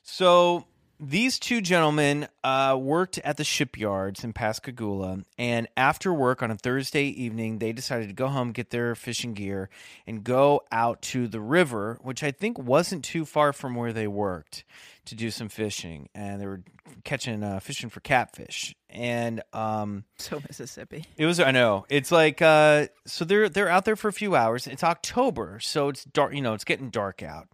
[0.03, 0.67] So
[1.07, 6.57] these two gentlemen uh, worked at the shipyards in Pascagoula, and after work on a
[6.57, 9.69] Thursday evening, they decided to go home, get their fishing gear,
[10.07, 14.07] and go out to the river, which I think wasn't too far from where they
[14.07, 14.65] worked,
[15.07, 16.09] to do some fishing.
[16.15, 16.63] And they were
[17.05, 21.05] catching uh, fishing for catfish, and um, So Mississippi.
[21.17, 21.87] it was I know.
[21.89, 24.67] It's like uh so they're they're out there for a few hours.
[24.67, 27.49] It's October, so it's dark, you know, it's getting dark out.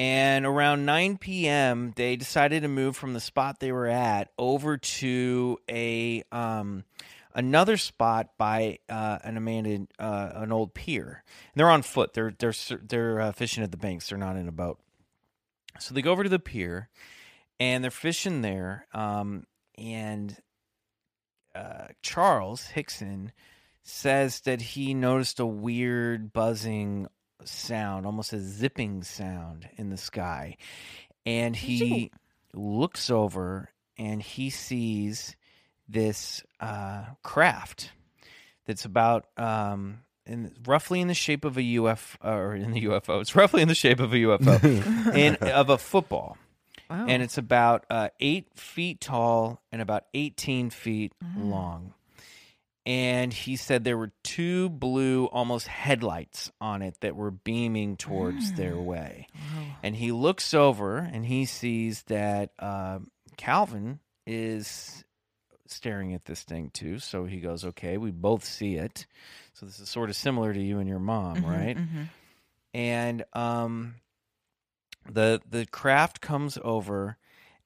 [0.00, 4.78] And around 9 p.m., they decided to move from the spot they were at over
[4.78, 6.84] to a um
[7.34, 11.22] another spot by uh, an abandoned uh, an old pier.
[11.52, 12.14] And they're on foot.
[12.14, 14.08] They're they're they're uh, fishing at the banks.
[14.08, 14.78] They're not in a boat.
[15.78, 16.88] So they go over to the pier,
[17.58, 18.86] and they're fishing there.
[18.94, 19.44] Um,
[19.76, 20.34] and
[21.54, 23.32] uh, Charles Hickson
[23.82, 27.06] says that he noticed a weird buzzing
[27.44, 30.56] sound, almost a zipping sound in the sky.
[31.26, 32.10] And he
[32.54, 35.36] looks over and he sees
[35.88, 37.92] this uh, craft
[38.66, 43.20] that's about um, in roughly in the shape of a UFO or in the UFO.
[43.20, 46.36] It's roughly in the shape of a UFO and of a football
[46.88, 47.06] Wow.
[47.08, 51.94] and it's about uh, eight feet tall and about 18 feet long.
[52.86, 58.52] And he said there were two blue, almost headlights on it that were beaming towards
[58.54, 59.26] their way.
[59.82, 63.00] And he looks over and he sees that uh,
[63.36, 65.04] Calvin is
[65.66, 66.98] staring at this thing too.
[66.98, 69.06] So he goes, Okay, we both see it.
[69.52, 71.76] So this is sort of similar to you and your mom, right?
[72.72, 73.96] And um,
[75.10, 77.16] the the craft comes over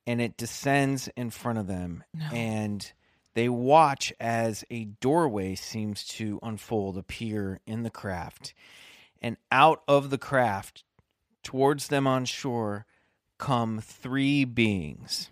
[0.07, 2.03] and it descends in front of them
[2.33, 2.93] and
[3.35, 8.55] they watch as a doorway seems to unfold appear in the craft.
[9.21, 10.85] And out of the craft
[11.43, 12.87] towards them on shore
[13.39, 15.31] come three beings.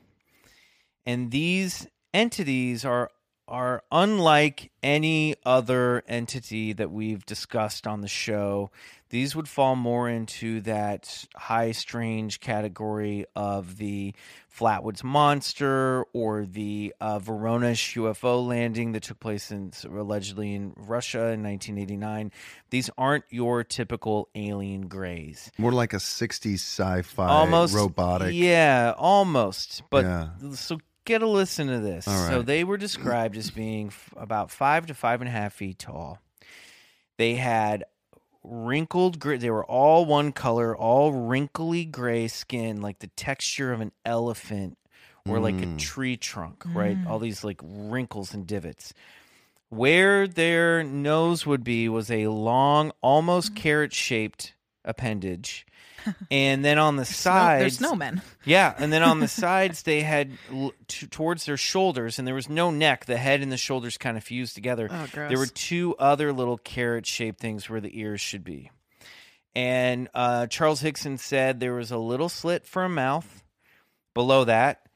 [1.06, 3.10] And these entities are
[3.52, 8.70] are unlike any other entity that we've discussed on the show.
[9.10, 14.14] These would fall more into that high strange category of the
[14.58, 21.28] Flatwoods monster or the uh, Voronezh UFO landing that took place in allegedly in Russia
[21.28, 22.32] in 1989.
[22.70, 28.32] These aren't your typical alien grays More like a 60s sci-fi almost robotic.
[28.34, 29.82] Yeah, almost.
[29.90, 30.28] But Yeah.
[30.54, 32.06] so get a listen to this.
[32.06, 35.54] All So they were described as being f- about five to five and a half
[35.54, 36.18] feet tall.
[37.18, 37.84] They had
[38.42, 39.36] wrinkled gray.
[39.36, 44.78] They were all one color, all wrinkly gray skin, like the texture of an elephant
[45.28, 45.76] or like a hmm.
[45.76, 46.96] tree trunk, right?
[47.06, 47.24] All hmm.
[47.24, 48.92] these like wrinkles and divots.
[49.68, 53.54] Where their nose would be was a long, almost hmm.
[53.54, 55.66] carrot shaped appendage.
[56.30, 58.22] And then on the Snow- sides, They're snowmen.
[58.44, 62.34] yeah, and then on the sides they had l- t- towards their shoulders, and there
[62.34, 63.04] was no neck.
[63.06, 64.88] The head and the shoulders kind of fused together.
[64.90, 65.28] Oh, gross.
[65.28, 68.70] There were two other little carrot-shaped things where the ears should be.
[69.54, 73.44] And uh, Charles Hickson said there was a little slit for a mouth.
[74.14, 74.86] Below that,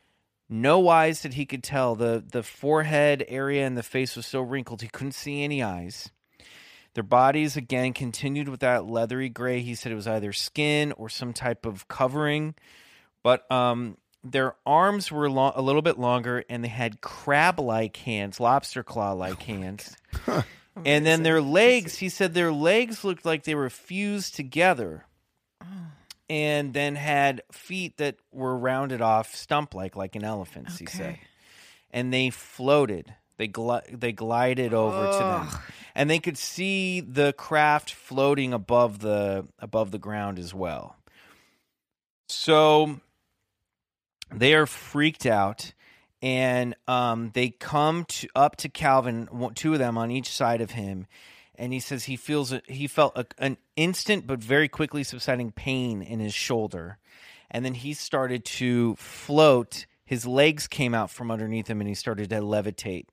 [0.49, 1.95] no eyes that he could tell.
[1.95, 6.11] the The forehead area and the face was so wrinkled he couldn't see any eyes.
[6.97, 9.61] Their bodies again continued with that leathery gray.
[9.61, 12.55] He said it was either skin or some type of covering,
[13.23, 18.41] but um, their arms were lo- a little bit longer and they had crab-like hands,
[18.41, 19.95] lobster claw-like hands.
[20.87, 25.05] and then their legs, he said their legs looked like they were fused together.
[26.31, 30.79] And then had feet that were rounded off stump-like, like an elephant's.
[30.79, 31.19] He said,
[31.91, 33.15] and they floated.
[33.37, 35.61] They gli- they glided over to them,
[35.97, 40.95] and they could see the craft floating above the above the ground as well.
[42.29, 43.01] So
[44.33, 45.73] they are freaked out,
[46.21, 50.73] and um, they come to, up to Calvin, two of them on each side of
[50.73, 51.07] him,
[51.55, 56.03] and he says he feels he felt a, an instant but very quickly subsiding pain
[56.03, 56.99] in his shoulder,
[57.51, 59.87] and then he started to float.
[60.05, 63.07] His legs came out from underneath him, and he started to levitate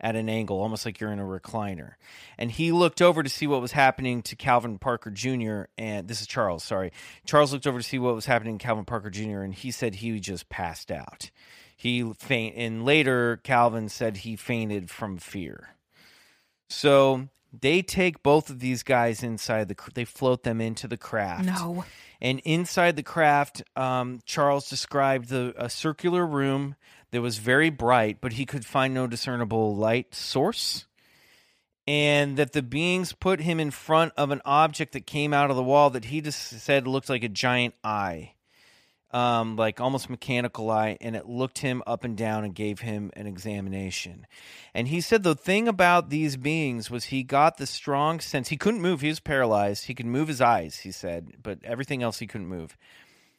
[0.00, 1.92] at an angle, almost like you're in a recliner.
[2.38, 5.64] And he looked over to see what was happening to Calvin Parker Jr.
[5.78, 6.92] And this is Charles, sorry.
[7.24, 9.40] Charles looked over to see what was happening to Calvin Parker Jr.
[9.40, 11.30] and he said he just passed out.
[11.76, 15.76] He faint, and later Calvin said he fainted from fear.
[16.70, 17.28] So
[17.60, 19.76] they take both of these guys inside the.
[19.94, 21.44] They float them into the craft.
[21.44, 21.84] No.
[22.20, 26.76] And inside the craft, um, Charles described the a circular room
[27.10, 30.86] that was very bright, but he could find no discernible light source.
[31.86, 35.56] And that the beings put him in front of an object that came out of
[35.56, 38.32] the wall that he just said looked like a giant eye.
[39.12, 43.10] Um, like almost mechanical eye, and it looked him up and down and gave him
[43.14, 44.26] an examination.
[44.74, 48.56] And he said the thing about these beings was he got the strong sense he
[48.56, 49.00] couldn't move.
[49.00, 49.86] He was paralyzed.
[49.86, 52.76] He could move his eyes, he said, but everything else he couldn't move.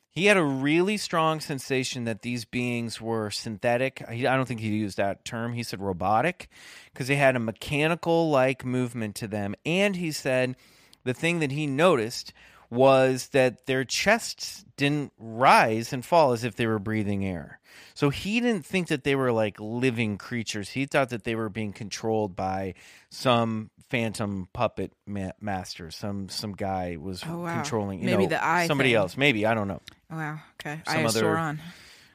[0.09, 4.03] He had a really strong sensation that these beings were synthetic.
[4.07, 5.53] I don't think he used that term.
[5.53, 6.49] He said robotic
[6.91, 9.53] because they had a mechanical like movement to them.
[9.63, 10.55] And he said
[11.03, 12.34] the thing that he noticed
[12.70, 17.59] was that their chests didn't rise and fall as if they were breathing air.
[17.93, 20.70] So he didn't think that they were like living creatures.
[20.70, 22.74] He thought that they were being controlled by
[23.09, 25.89] some phantom puppet ma- master.
[25.91, 27.53] Some some guy was Oh, wow.
[27.55, 27.99] controlling.
[27.99, 28.97] You Maybe know, the eye somebody thing.
[28.97, 29.18] else.
[29.18, 29.82] Maybe I don't know.
[30.11, 30.39] Oh, wow.
[30.59, 30.82] Okay.
[30.86, 31.38] Some I other- other...
[31.38, 31.59] on.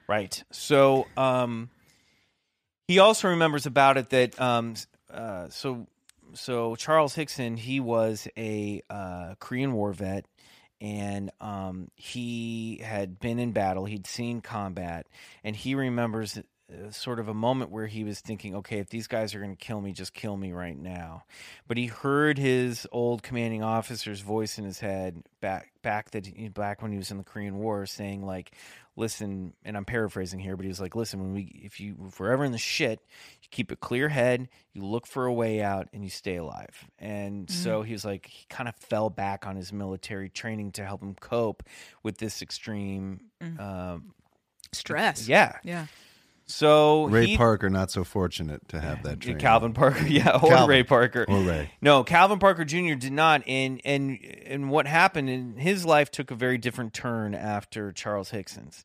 [0.08, 0.42] Right.
[0.50, 1.70] So um,
[2.86, 4.74] he also remembers about it that um,
[5.10, 5.86] uh, so
[6.34, 10.26] so Charles Hickson he was a uh, Korean War vet
[10.82, 13.86] and um, he had been in battle.
[13.86, 15.06] He'd seen combat,
[15.42, 16.36] and he remembers.
[16.36, 16.42] uh,
[16.90, 19.62] Sort of a moment where he was thinking, okay, if these guys are going to
[19.62, 21.24] kill me, just kill me right now.
[21.68, 26.80] But he heard his old commanding officer's voice in his head back back that back
[26.80, 28.52] when he was in the Korean War, saying like,
[28.96, 32.20] listen, and I'm paraphrasing here, but he was like, listen, when we if you if
[32.20, 33.00] we're ever in the shit,
[33.42, 36.88] you keep a clear head, you look for a way out, and you stay alive.
[36.98, 40.84] And so he was like, he kind of fell back on his military training to
[40.84, 41.62] help him cope
[42.02, 43.20] with this extreme.
[43.58, 44.14] Um,
[44.72, 45.28] Stress.
[45.28, 45.58] yeah.
[45.64, 45.86] Yeah.
[46.46, 49.40] So Ray he, Parker not so fortunate to have that training.
[49.40, 50.68] Calvin Parker, yeah, or Calvin.
[50.68, 51.70] Ray Parker, Or Ray.
[51.80, 52.94] No, Calvin Parker Jr.
[52.94, 57.34] did not, and and and what happened in his life took a very different turn
[57.34, 58.84] after Charles Hickson's.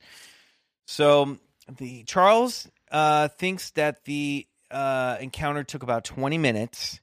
[0.85, 1.37] So
[1.77, 7.01] the Charles uh, thinks that the uh, encounter took about twenty minutes,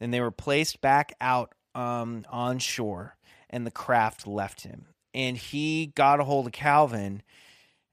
[0.00, 3.16] and they were placed back out um, on shore,
[3.50, 7.22] and the craft left him, and he got a hold of Calvin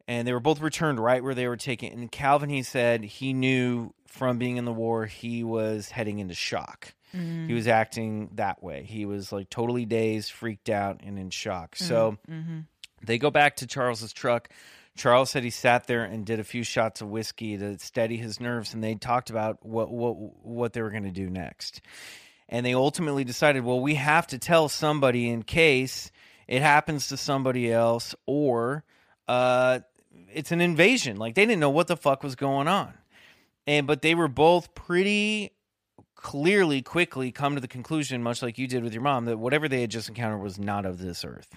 [0.08, 1.92] and they were both returned right where they were taken.
[1.92, 6.36] And Calvin, he said he knew from being in the war he was heading into
[6.36, 6.94] shock.
[7.12, 7.56] He mm-hmm.
[7.56, 8.84] was acting that way.
[8.84, 11.76] He was like totally dazed, freaked out, and in shock.
[11.76, 11.86] Mm-hmm.
[11.86, 12.60] So mm-hmm.
[13.06, 14.50] they go back to Charles's truck.
[14.98, 18.40] Charles said he sat there and did a few shots of whiskey to steady his
[18.40, 20.14] nerves, and they talked about what what
[20.46, 21.82] what they were going to do next.
[22.50, 26.12] And they ultimately decided, well, we have to tell somebody in case
[26.48, 28.84] it happens to somebody else, or
[29.28, 29.80] uh,
[30.36, 31.18] it's an invasion.
[31.18, 32.94] Like they didn't know what the fuck was going on,
[33.66, 35.52] and but they were both pretty
[36.16, 39.68] clearly, quickly come to the conclusion, much like you did with your mom, that whatever
[39.68, 41.56] they had just encountered was not of this earth.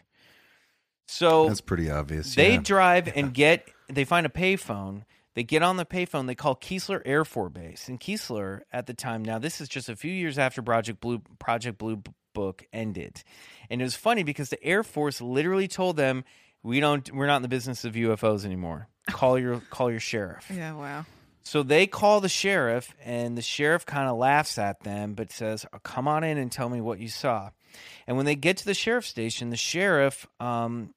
[1.06, 2.34] So That's pretty obvious.
[2.34, 2.60] they yeah.
[2.62, 3.68] drive and get.
[3.88, 5.04] They find a payphone.
[5.34, 6.26] They get on the payphone.
[6.26, 9.24] They call Keesler Air Force Base, and Keesler at the time.
[9.24, 12.02] Now this is just a few years after Project Blue Project Blue
[12.34, 13.22] Book ended,
[13.70, 16.24] and it was funny because the Air Force literally told them,
[16.68, 17.10] "We don't.
[17.12, 18.88] We're not in the business of UFOs anymore.
[19.10, 20.74] Call your call your sheriff." Yeah.
[20.74, 21.06] Wow.
[21.42, 25.64] So they call the sheriff, and the sheriff kind of laughs at them, but says,
[25.72, 27.50] oh, "Come on in and tell me what you saw."
[28.06, 30.92] And when they get to the sheriff's station, the sheriff um,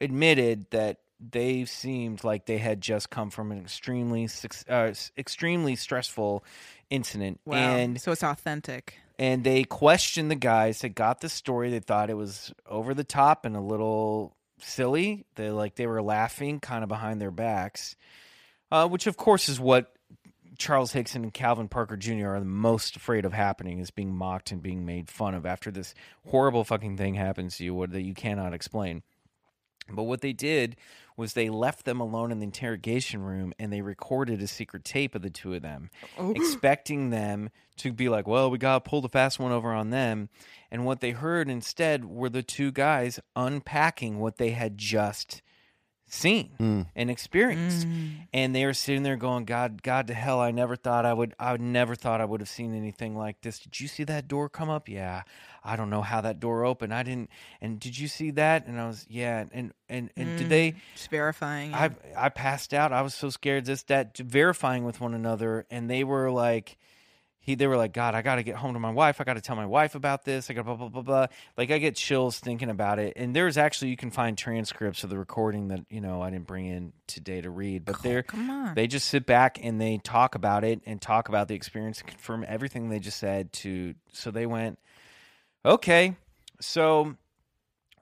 [0.00, 4.28] admitted that they seemed like they had just come from an extremely
[4.68, 6.44] uh, extremely stressful
[6.90, 7.56] incident, Wow.
[7.56, 8.98] and so it's authentic.
[9.18, 11.70] and they questioned the guys that got the story.
[11.70, 15.24] They thought it was over the top and a little silly.
[15.34, 17.96] They like they were laughing kind of behind their backs,
[18.70, 19.94] uh, which of course is what
[20.58, 22.28] Charles Hickson and Calvin Parker Jr.
[22.30, 25.70] are the most afraid of happening is being mocked and being made fun of after
[25.70, 25.94] this
[26.26, 29.02] horrible fucking thing happens to you what, that you cannot explain.
[29.90, 30.76] But what they did
[31.18, 35.16] was they left them alone in the interrogation room and they recorded a secret tape
[35.16, 36.30] of the two of them, oh.
[36.30, 39.90] expecting them to be like, well, we got to pull the fast one over on
[39.90, 40.28] them.
[40.70, 45.42] And what they heard instead were the two guys unpacking what they had just
[46.08, 46.86] seen mm.
[46.94, 47.86] and experienced.
[47.86, 48.10] Mm.
[48.32, 51.34] And they were sitting there going, God, God to hell, I never thought I would
[51.38, 53.58] I would never thought I would have seen anything like this.
[53.58, 54.88] Did you see that door come up?
[54.88, 55.22] Yeah.
[55.64, 56.94] I don't know how that door opened.
[56.94, 57.30] I didn't
[57.60, 58.66] and did you see that?
[58.66, 59.44] And I was, yeah.
[59.52, 60.50] And and, and did mm.
[60.50, 61.74] they Just verifying.
[61.74, 62.92] I I passed out.
[62.92, 63.64] I was so scared.
[63.64, 66.76] This that verifying with one another, and they were like,
[67.48, 69.22] he they were like, God, I got to get home to my wife.
[69.22, 70.50] I got to tell my wife about this.
[70.50, 71.26] I got blah blah blah blah.
[71.56, 73.14] Like I get chills thinking about it.
[73.16, 76.46] And there's actually you can find transcripts of the recording that you know I didn't
[76.46, 78.74] bring in today to read, but they're come on.
[78.74, 82.08] they just sit back and they talk about it and talk about the experience and
[82.10, 83.94] confirm everything they just said to.
[84.12, 84.78] So they went,
[85.64, 86.16] okay,
[86.60, 87.16] so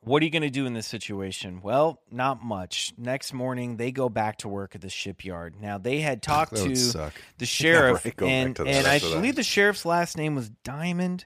[0.07, 1.61] what are you going to do in this situation?
[1.63, 2.95] Well, not much.
[2.97, 5.61] Next morning, they go back to work at the shipyard.
[5.61, 7.13] Now, they had talked That would to suck.
[7.39, 10.37] the sheriff, right, go back and, to that and I believe the sheriff's last name
[10.37, 11.25] was Diamond.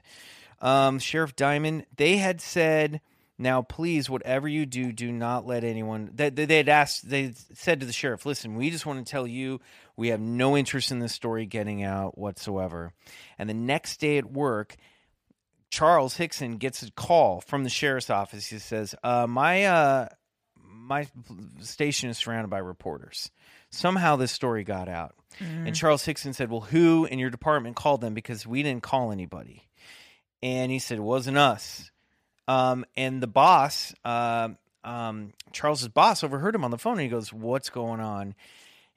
[0.59, 1.85] Um, Sheriff Diamond.
[1.95, 3.01] They had said
[3.37, 6.11] Now, please, whatever you do, do not let anyone.
[6.13, 9.25] They, they, they'd asked, they said to the sheriff, listen, we just want to tell
[9.25, 9.59] you
[9.95, 12.93] we have no interest in this story getting out whatsoever.
[13.37, 14.75] And the next day at work,
[15.71, 18.45] Charles Hickson gets a call from the sheriff's office.
[18.47, 20.09] He says, uh, "My uh,
[20.61, 21.07] my
[21.61, 23.31] station is surrounded by reporters.
[23.69, 25.15] Somehow this story got out."
[25.65, 28.13] And Charles Hickson said, "Well, who in your department called them?
[28.13, 29.63] Because we didn't call anybody."
[30.43, 31.89] And he said, "It wasn't us."
[32.47, 34.49] Um, and the boss, uh,
[34.83, 36.93] um, Charles's boss, overheard him on the phone.
[36.93, 38.35] And he goes, "What's going on?"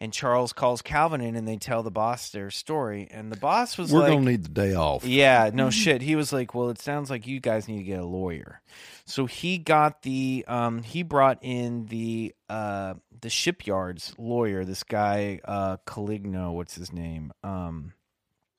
[0.05, 3.09] And Charles calls Calvin in, and they tell the boss their story.
[3.11, 5.05] And the boss was like We're like, gonna need the day off.
[5.05, 6.03] yeah, no shit.
[6.03, 8.61] He was like, "Well, it sounds like you guys need to get a lawyer."
[9.07, 15.41] So he got the um he brought in the uh the shipyard's lawyer, this guy
[15.45, 17.33] uh Caligno, what's his name?
[17.43, 17.95] Um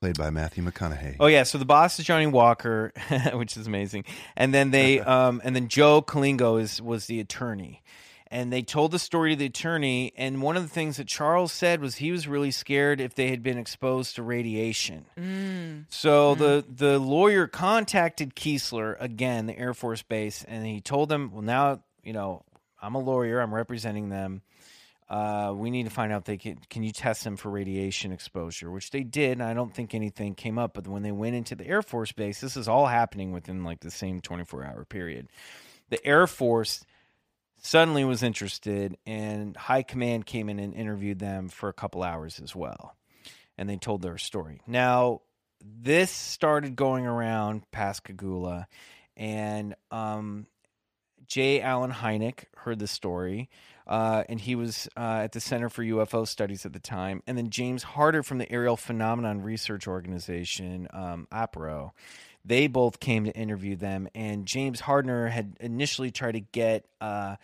[0.01, 1.17] Played by Matthew McConaughey.
[1.19, 2.91] Oh yeah, so the boss is Johnny Walker,
[3.33, 4.05] which is amazing.
[4.35, 7.83] And then they um and then Joe Colingo is was the attorney.
[8.31, 11.51] And they told the story to the attorney and one of the things that Charles
[11.51, 15.05] said was he was really scared if they had been exposed to radiation.
[15.89, 21.31] So the the lawyer contacted Keesler again, the Air Force Base, and he told them,
[21.33, 22.43] "Well, now you know
[22.81, 23.39] I'm a lawyer.
[23.39, 24.41] I'm representing them.
[25.07, 26.57] Uh, we need to find out they can.
[26.69, 29.33] Can you test them for radiation exposure?" Which they did.
[29.33, 30.73] And I don't think anything came up.
[30.73, 33.81] But when they went into the Air Force Base, this is all happening within like
[33.81, 35.27] the same 24 hour period.
[35.89, 36.83] The Air Force
[37.65, 42.39] suddenly was interested, and High Command came in and interviewed them for a couple hours
[42.39, 42.95] as well
[43.57, 44.61] and they told their story.
[44.67, 45.21] Now,
[45.61, 48.67] this started going around past Pascagoula,
[49.15, 50.47] and um,
[51.27, 51.61] J.
[51.61, 53.49] Allen Hynek heard the story,
[53.87, 57.21] uh, and he was uh, at the Center for UFO Studies at the time.
[57.25, 61.91] And then James Harder from the Aerial Phenomenon Research Organization, um, APRO,
[62.45, 64.07] they both came to interview them.
[64.13, 66.85] And James Harder had initially tried to get.
[67.01, 67.35] Uh,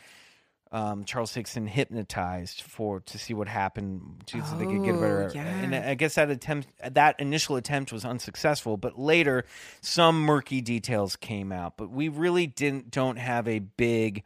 [0.73, 4.97] um, Charles Hickson hypnotized for to see what happened to so they could get a
[4.97, 5.29] better.
[5.29, 5.43] Oh, yeah.
[5.43, 8.77] And I guess that attempt, that initial attempt was unsuccessful.
[8.77, 9.43] But later,
[9.81, 11.75] some murky details came out.
[11.75, 14.23] But we really didn't don't have a big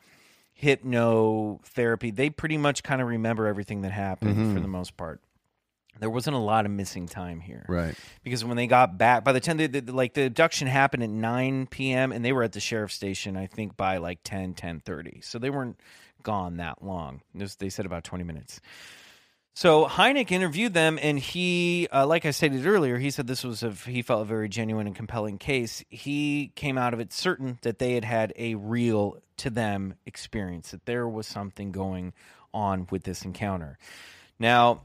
[0.61, 2.15] hypnotherapy.
[2.15, 5.21] They pretty much kind of remember everything that happened for the most part.
[5.99, 7.95] There wasn't a lot of missing time here, Right.
[8.23, 11.09] because when they got back by the time they, the, like the abduction happened at
[11.09, 15.23] 9 p.m and they were at the sheriff's station i think by like 10 10.30
[15.23, 15.79] so they weren't
[16.23, 18.59] gone that long was- they said about 20 minutes
[19.57, 23.63] so Hynek interviewed them, and he, uh, like I stated earlier, he said this was
[23.63, 25.81] a he felt a very genuine and compelling case.
[25.87, 30.71] He came out of it certain that they had had a real to them experience,
[30.71, 32.11] that there was something going
[32.53, 33.77] on with this encounter.
[34.39, 34.81] Now,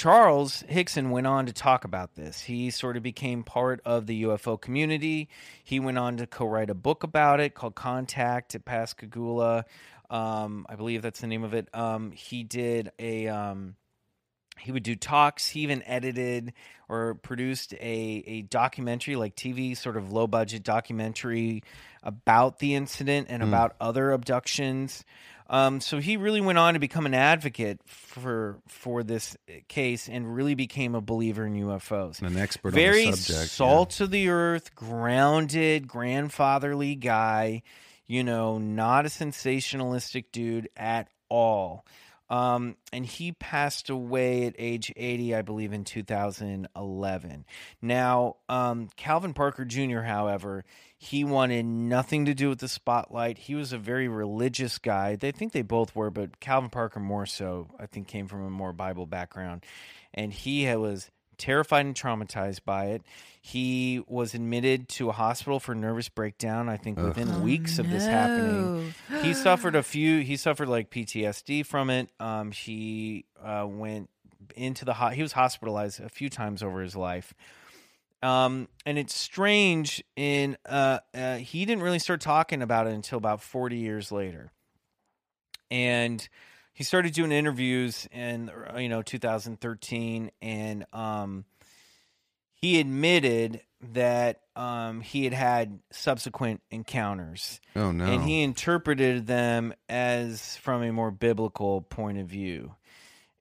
[0.00, 2.40] Charles Hickson went on to talk about this.
[2.40, 5.28] He sort of became part of the UFO community.
[5.62, 9.66] He went on to co-write a book about it called Contact at Pascagoula.
[10.08, 11.68] Um, I believe that's the name of it.
[11.74, 13.76] Um, he did a um,
[14.58, 15.48] he would do talks.
[15.48, 16.54] He even edited
[16.88, 21.62] or produced a, a documentary, like TV, sort of low budget documentary
[22.02, 25.04] about the incident and about other abductions.
[25.50, 29.36] Um, so he really went on to become an advocate for for this
[29.66, 32.22] case and really became a believer in UFOs.
[32.22, 33.50] An expert Very on the subject.
[33.50, 37.62] salt of the earth, grounded, grandfatherly guy.
[38.06, 41.84] You know, not a sensationalistic dude at all.
[42.30, 47.44] Um, and he passed away at age 80, I believe, in 2011.
[47.82, 50.64] Now, um, Calvin Parker Jr., however,
[50.96, 53.36] he wanted nothing to do with the spotlight.
[53.36, 55.16] He was a very religious guy.
[55.16, 58.50] They think they both were, but Calvin Parker more so, I think, came from a
[58.50, 59.64] more Bible background.
[60.14, 61.10] And he was
[61.40, 63.02] terrified and traumatized by it.
[63.40, 68.06] He was admitted to a hospital for nervous breakdown, I think, within weeks of this
[68.06, 68.94] happening.
[69.22, 72.10] he suffered a few he suffered like ptsd from it.
[72.20, 74.10] Um he uh went
[74.54, 77.32] into the hot he was hospitalized a few times over his life.
[78.22, 83.16] Um and it's strange in uh, uh he didn't really start talking about it until
[83.16, 84.52] about 40 years later.
[85.70, 86.28] And
[86.80, 91.44] he started doing interviews in you know 2013 and um
[92.54, 93.60] he admitted
[93.92, 97.60] that um he had had subsequent encounters.
[97.76, 98.06] Oh no.
[98.06, 102.74] and he interpreted them as from a more biblical point of view.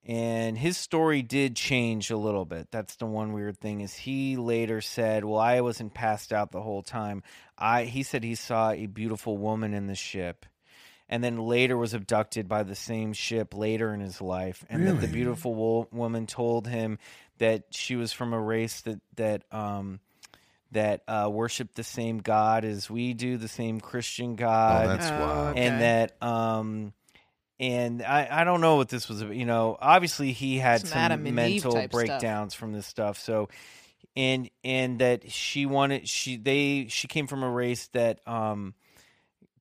[0.05, 2.67] And his story did change a little bit.
[2.71, 6.61] That's the one weird thing is he later said well i wasn't passed out the
[6.61, 7.23] whole time.
[7.57, 10.45] I he said he saw a beautiful woman in the ship
[11.09, 15.01] and then later was abducted by the same ship later in his life and that
[15.01, 16.97] the beautiful wo- woman told him
[17.39, 19.99] that she was from a race that that um
[20.71, 25.09] that uh, worship the same God as we do, the same Christian God, Oh, that's
[25.09, 25.47] Oh, wild.
[25.57, 25.65] okay.
[25.67, 26.93] and that um,
[27.59, 29.21] and I, I don't know what this was.
[29.23, 29.35] about.
[29.35, 31.33] You know, obviously he had Some some Adam and Eve
[31.63, 32.05] mental type stuff.
[32.05, 33.17] breakdowns from this stuff.
[33.19, 33.49] So,
[34.15, 38.75] and and that she wanted she they she came from a race that um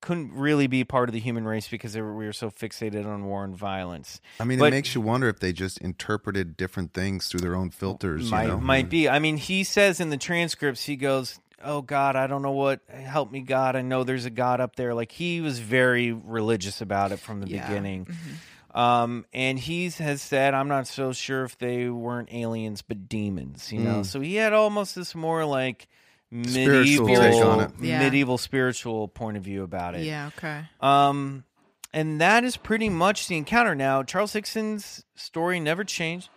[0.01, 3.07] couldn't really be part of the human race because they were, we were so fixated
[3.07, 4.21] on war and violence.
[4.41, 7.55] I mean, But- it makes you wonder if they just interpreted different things through their
[7.55, 8.31] own filters.
[8.31, 8.61] might you know?
[8.61, 9.09] might be.
[9.09, 12.81] I mean, he says in the transcripts, he goes, "Oh God, I don't know what.
[12.89, 13.75] Help me, God.
[13.77, 17.41] I know there's a God up there." Like he was very religious about it from
[17.41, 17.67] the Yeah.
[17.67, 18.07] beginning.
[18.07, 18.79] Mm-hmm.
[18.79, 23.73] Um, and he has said, "I'm not so sure if they weren't aliens, but demons."
[23.73, 24.07] You know, Mm.
[24.07, 25.98] so he had almost this more like Spiritual
[26.31, 27.71] medieval, take on it.
[27.81, 28.01] Yeah.
[28.01, 30.05] medieval spiritual point of view about it.
[30.05, 30.31] Yeah.
[30.37, 30.63] Okay.
[30.81, 31.45] Um,
[31.93, 33.75] and that is pretty much the encounter.
[33.75, 36.29] Now, Charles Hickson's story never changed.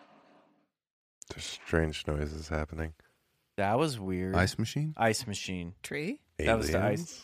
[1.29, 2.93] There's strange noises happening.
[3.57, 4.35] That was weird.
[4.35, 4.93] Ice machine.
[4.97, 5.73] Ice machine.
[5.83, 6.19] Tree.
[6.39, 7.21] That was the ice.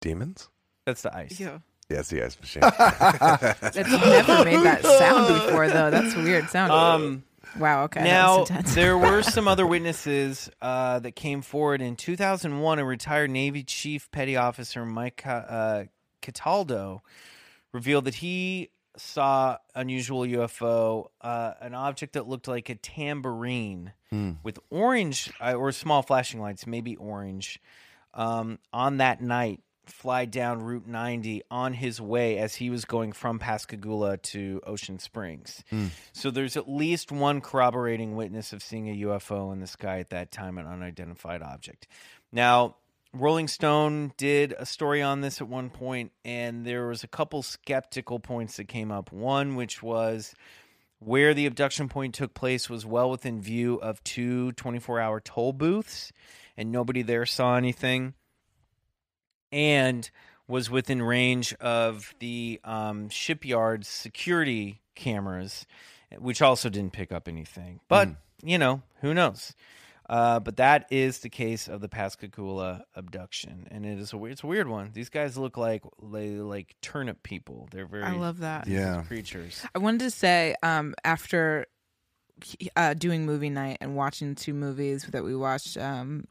[0.00, 0.48] Demons?
[0.86, 1.38] That's the ice.
[1.38, 1.58] Yeah.
[1.90, 2.62] Yeah, it's the ice machine.
[2.64, 5.90] It's never made that sound before, though.
[5.90, 6.72] That's a weird sound.
[6.72, 7.24] Um,
[7.58, 7.84] wow.
[7.84, 8.00] Okay.
[8.00, 8.74] that now was intense.
[8.74, 12.78] there were some other witnesses uh, that came forward in 2001.
[12.78, 15.84] A retired Navy Chief Petty Officer Mike uh,
[16.22, 17.02] Cataldo
[17.72, 24.32] revealed that he saw unusual UFO, uh, an object that looked like a tambourine Hmm.
[24.42, 27.60] with orange uh, or small flashing lights, maybe orange,
[28.12, 29.60] um, on that night.
[29.86, 34.98] Fly down Route 90 on his way as he was going from Pascagoula to Ocean
[34.98, 35.64] Springs.
[35.70, 35.86] Hmm.
[36.12, 40.10] So there's at least one corroborating witness of seeing a UFO in the sky at
[40.10, 41.88] that time, an unidentified object.
[42.32, 42.76] Now,
[43.12, 47.42] Rolling Stone did a story on this at one point, and there was a couple
[47.42, 49.10] skeptical points that came up.
[49.10, 50.32] One, which was
[51.00, 55.52] where the abduction point took place, was well within view of two 24 hour toll
[55.52, 56.12] booths,
[56.56, 58.14] and nobody there saw anything.
[59.52, 60.08] And
[60.46, 65.66] was within range of the um, shipyard's security cameras,
[66.18, 67.80] which also didn't pick up anything.
[67.88, 68.08] But,
[68.42, 69.54] you know, who knows?
[70.08, 74.32] Uh, but that is the case of the Pascagoula abduction, and it is a we-
[74.32, 74.90] it's a weird one.
[74.92, 77.68] These guys look like they like turnip people.
[77.70, 78.66] They're very I love that.
[78.66, 79.04] Yeah.
[79.04, 79.64] creatures.
[79.72, 81.66] I wanted to say, um, after
[82.74, 86.24] uh, doing movie night and watching two movies that we watched, um,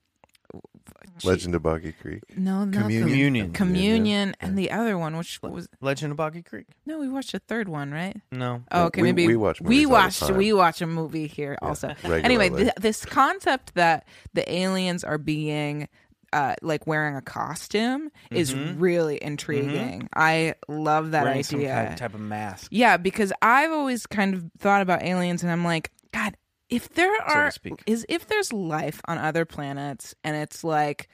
[1.23, 2.23] Legend of Boggy Creek.
[2.37, 3.03] no, not the- Communion.
[3.07, 3.51] Communion.
[3.53, 6.67] Communion, and the other one, which was Legend of Boggy Creek.
[6.85, 8.15] no, we watched a third one, right?
[8.31, 10.37] No, Oh, okay, we- maybe we watch we movies all the watched time.
[10.37, 11.87] we watch a movie here also.
[11.89, 12.23] regularly.
[12.23, 15.87] Anyway, th- this concept that the aliens are being
[16.31, 20.07] uh, like wearing a costume is really intriguing.
[20.15, 21.25] I love that Mm-hmm.
[21.27, 21.73] wearing some idea.
[21.73, 22.67] kind of type of mask.
[22.69, 26.35] Yeah, because I've always kind of thought about aliens, and I'm like, God,
[26.69, 27.83] if there are speak.
[27.85, 31.09] is if there's life on other planets, and it's like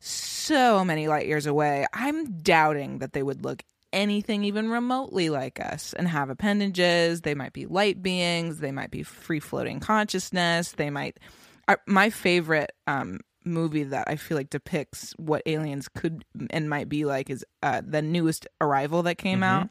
[0.00, 5.60] so many light years away, I'm doubting that they would look anything even remotely like
[5.60, 7.22] us and have appendages.
[7.22, 8.58] They might be light beings.
[8.58, 10.72] They might be free floating consciousness.
[10.72, 11.18] They might.
[11.66, 16.88] I, my favorite um, movie that I feel like depicts what aliens could and might
[16.88, 19.68] be like is uh, the newest Arrival that came out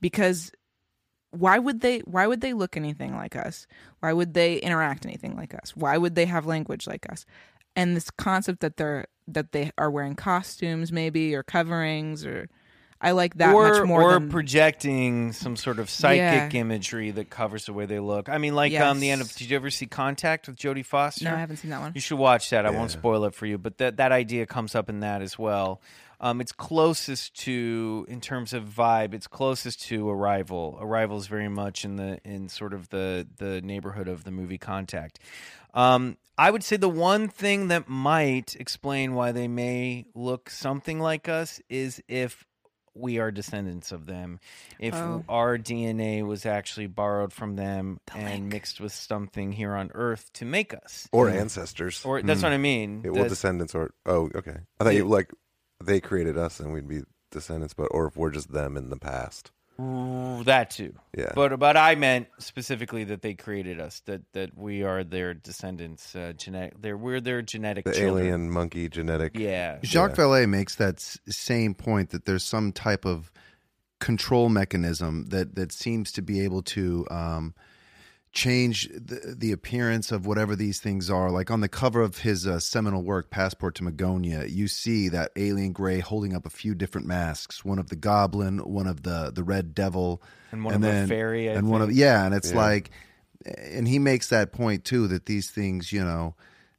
[0.00, 0.52] because
[1.34, 3.66] why would they why would they look anything like us
[4.00, 7.26] why would they interact anything like us why would they have language like us
[7.76, 12.48] and this concept that they're that they are wearing costumes maybe or coverings or
[13.00, 16.60] i like that or, much more or than projecting some sort of psychic Yeah.
[16.60, 18.28] imagery that covers the way they look.
[18.28, 19.34] I mean, like um, the end of.
[19.34, 21.24] Did you ever see Contact with Jodie Foster?
[21.24, 22.64] no i haven't seen that one You should watch that.
[22.64, 25.38] I won't spoil it for you, but that that idea comes up in that as
[25.38, 25.80] well.
[26.20, 30.78] Um, it's closest to, in terms of vibe, it's closest to Arrival.
[30.80, 34.58] Arrival is very much in the in sort of the the neighborhood of the movie
[34.58, 35.18] Contact.
[35.74, 40.98] Um, I would say the one thing that might explain why they may look something
[41.00, 42.44] like us is if
[42.96, 44.38] we are descendants of them.
[44.78, 45.24] If Oh.
[45.28, 48.52] our DNA was actually borrowed from them The and link.
[48.52, 51.08] mixed with something here on Earth to make us.
[51.10, 52.04] Or ancestors.
[52.04, 53.00] Or that's what I mean.
[53.04, 54.58] Yeah, well, That's- descendants or oh, okay.
[54.78, 55.32] I thought you like
[55.82, 58.96] they created us and we'd be descendants, but or if we're just them in the
[58.96, 59.50] past.
[59.80, 60.94] Ooh, that too.
[61.18, 61.32] Yeah.
[61.34, 64.02] But but I meant specifically that they created us.
[64.06, 66.14] That that we are their descendants.
[66.14, 66.80] Uh, genetic.
[66.80, 68.24] They're we're their genetic The children.
[68.26, 69.36] alien monkey genetic.
[69.36, 69.80] Yeah.
[69.82, 70.24] Jacques Yeah.
[70.24, 73.32] Vallée makes that s- same point that there's some type of
[73.98, 77.52] control mechanism that that seems to be able to um,
[78.34, 81.30] change the, the appearance of whatever these things are.
[81.30, 85.30] Like on the cover of his uh, seminal work, Passport to Magonia, you see that
[85.36, 89.30] alien gray holding up a few different masks: one of the Goblin, one of the
[89.34, 90.20] the Red Devil,
[90.52, 92.26] And one of a fairy, I and one of yeah.
[92.26, 92.58] And it's Yeah.
[92.58, 92.90] like,
[93.46, 96.34] and he makes that point too that these things, you know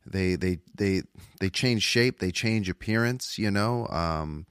[0.05, 1.01] they they they
[1.39, 4.45] they change shape, they change appearance, you know, um,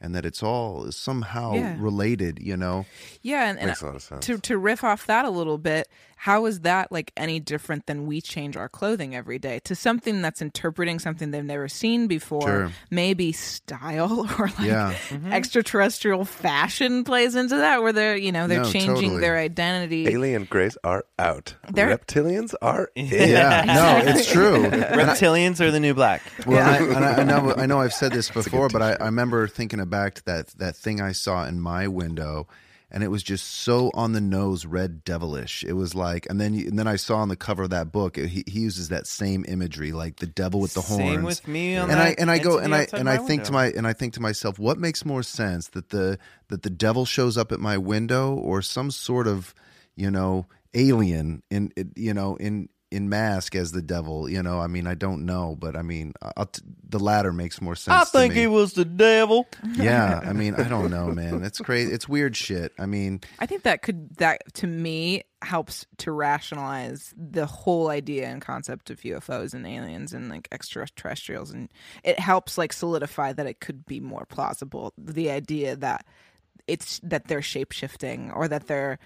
[0.00, 1.76] and that it's all somehow Yeah.
[1.78, 2.86] related, you know.
[3.22, 4.26] Yeah, and, and Makes a lot of sense.
[4.26, 8.06] to to riff off that a little bit, how is that like any different than
[8.06, 12.42] we change our clothing every day to something that's interpreting something they've never seen before?
[12.42, 12.70] Sure.
[12.90, 14.94] Maybe style or like Yeah.
[15.08, 15.32] Mm-hmm.
[15.32, 19.20] extraterrestrial fashion plays into that, where they're you know they're No, changing totally.
[19.20, 20.08] their identity.
[20.08, 21.54] Alien Grace are out.
[21.72, 23.06] They're- Reptilians are in.
[23.06, 24.64] Yeah, no, it's true.
[24.64, 26.22] And I- Reptilians are the new black.
[26.46, 29.06] Well, I, and I, I know I know I've said this before, but I, I
[29.06, 32.46] remember thinking back to that that thing I saw in my window,
[32.90, 35.62] and it was just so on the nose, red devilish.
[35.64, 38.16] It was like, and then and then I saw on the cover of that book,
[38.16, 41.02] he, he uses that same imagery, like the devil with the horns.
[41.02, 43.52] Same with me on and I and I go and I and I think to
[43.52, 46.18] my and I think to myself, what makes more sense that the
[46.48, 49.54] that the devil shows up at my window or some sort of
[49.94, 54.60] you know alien in you know in in mask as the devil you know?
[54.60, 57.96] I mean i don't know but i mean I'll t- the latter makes more sense
[57.96, 58.40] I to think me.
[58.40, 59.46] he was the devil.
[59.74, 61.42] yeah i mean i don't know man.
[61.44, 62.72] It's crazy it's weird shit.
[62.78, 68.26] I mean I think that could that to me helps to rationalize the whole idea
[68.28, 71.50] and concept of UFOs and aliens and like extraterrestrials.
[71.50, 71.70] And
[72.04, 74.92] it helps like solidify that it could be more plausible.
[74.98, 76.04] The idea that
[76.66, 78.98] it's that they're shape shifting or that they're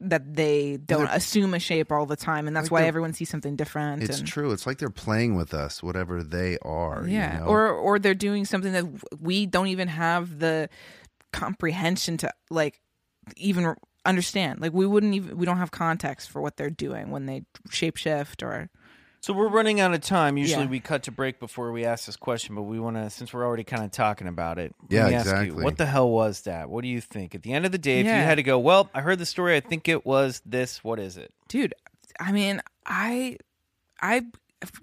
[0.00, 3.28] that they don't assume a shape all the time and that's Like why everyone sees
[3.28, 4.50] something different it's and, true.
[4.52, 7.38] It's like they're playing with us whatever they are you yeah.
[7.38, 7.44] know?
[7.44, 8.86] or or they're doing something that
[9.20, 10.68] we don't even have the
[11.32, 12.80] comprehension to like
[13.36, 13.74] even
[14.04, 14.60] understand.
[14.60, 18.42] Like we wouldn't even we don't have context for what they're doing when they shapeshift
[18.42, 18.70] or
[19.22, 20.36] So we're running out of time.
[20.38, 20.70] Usually Yeah.
[20.70, 23.44] we cut to break before we ask this question, but we want to, since we're
[23.44, 24.74] already kind of talking about it.
[24.82, 25.62] let Yeah, me ask you, exactly.
[25.64, 26.70] what the hell was that?
[26.70, 27.34] What do you think?
[27.34, 29.26] At the end of the day, if you had to go, well, I heard the
[29.26, 29.56] story.
[29.56, 30.82] I think it was this.
[30.82, 31.32] What is it?
[31.48, 31.74] dude
[32.20, 33.36] i mean i
[34.00, 34.22] i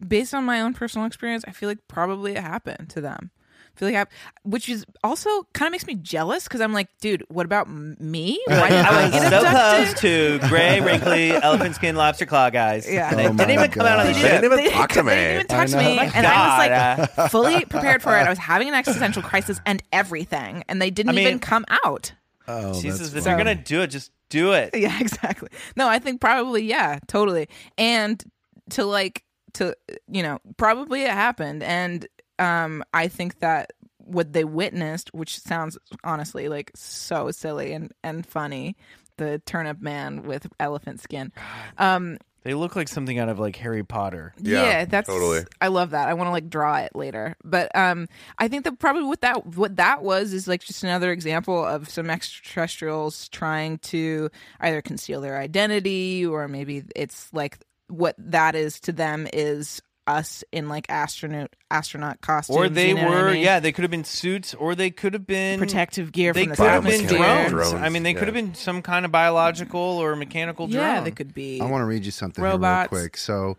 [0.05, 3.36] based on my own personal experience i feel like probably it happened to them I
[3.77, 4.05] feel like I,
[4.43, 8.39] which is also kind of makes me jealous because I'm like, dude, what about me?
[8.47, 12.91] Why did I get so close to gray, wrinkly, elephant skin, lobster claw guys.
[12.91, 13.09] Yeah.
[13.09, 14.21] And they Oh didn't even come out on the God.
[14.21, 15.09] They didn't even talk to me.
[15.11, 15.89] they didn't even touch I know.
[15.89, 18.21] me, and God, I was like fully prepared for it.
[18.21, 21.65] I was having an existential crisis and everything, and they didn't I mean- even come
[21.85, 22.13] out.
[22.47, 23.35] oh Jesus, that's if funny.
[23.37, 24.71] you're gonna do it, just do it.
[24.75, 25.49] Yeah, exactly.
[25.75, 27.47] No, I think probably yeah, totally.
[27.77, 28.23] And
[28.71, 29.23] to like
[29.53, 29.75] to
[30.09, 32.07] you know, probably it happened and
[32.39, 38.25] um I think that what they witnessed, which sounds honestly like so silly and and
[38.25, 38.75] funny,
[39.17, 41.31] the turnip man with elephant skin.
[41.77, 44.33] Um They look like something out of like Harry Potter.
[44.39, 45.41] yeah, Yeah, that's totally.
[45.59, 46.07] I love that.
[46.07, 47.35] I want to like draw it later.
[47.43, 48.07] But um
[48.37, 51.89] I think that probably what that what that was is like just another example of
[51.89, 54.29] some extraterrestrials trying to
[54.61, 57.59] either conceal their identity or maybe it's like
[57.89, 62.95] what that is to them is us in like astronaut astronaut costumes Or they you
[62.95, 63.43] know what I were, mean?
[63.43, 66.51] yeah, they could have been suits, or they could have been protective gear They from
[66.51, 67.49] the could have been drones.
[67.51, 68.19] Drones, I mean, they yeah.
[68.19, 70.83] could have been some kind of biological or mechanical drone.
[70.83, 73.17] Yeah, they could be I want to read you something here real quick.
[73.17, 73.57] So,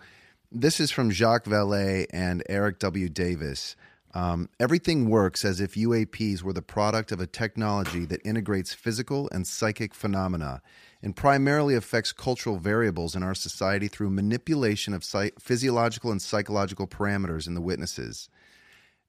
[0.51, 3.09] this is from Jacques Vallée and Eric W.
[3.09, 3.77] Davis.
[4.15, 9.29] Um, Everything works as if UAPs were the product of a technology that integrates physical
[9.33, 10.63] and psychic phenomena
[11.03, 16.87] and primarily affects cultural variables in our society through manipulation of psy- physiological and psychological
[16.87, 18.29] parameters in the witnesses.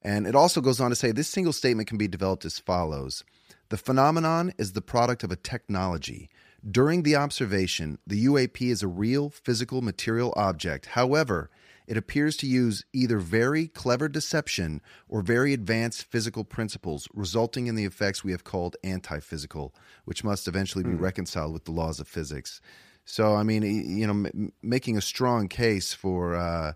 [0.01, 3.23] And it also goes on to say this single statement can be developed as follows
[3.69, 6.29] The phenomenon is the product of a technology.
[6.69, 10.87] During the observation, the UAP is a real physical material object.
[10.87, 11.49] However,
[11.89, 17.73] it appears to use either very clever deception or very advanced physical principles, resulting in
[17.73, 19.73] the effects we have called anti physical,
[20.05, 22.61] which must eventually be reconciled with the laws of physics.
[23.05, 26.35] So, I mean, you know, m- making a strong case for.
[26.35, 26.73] Uh,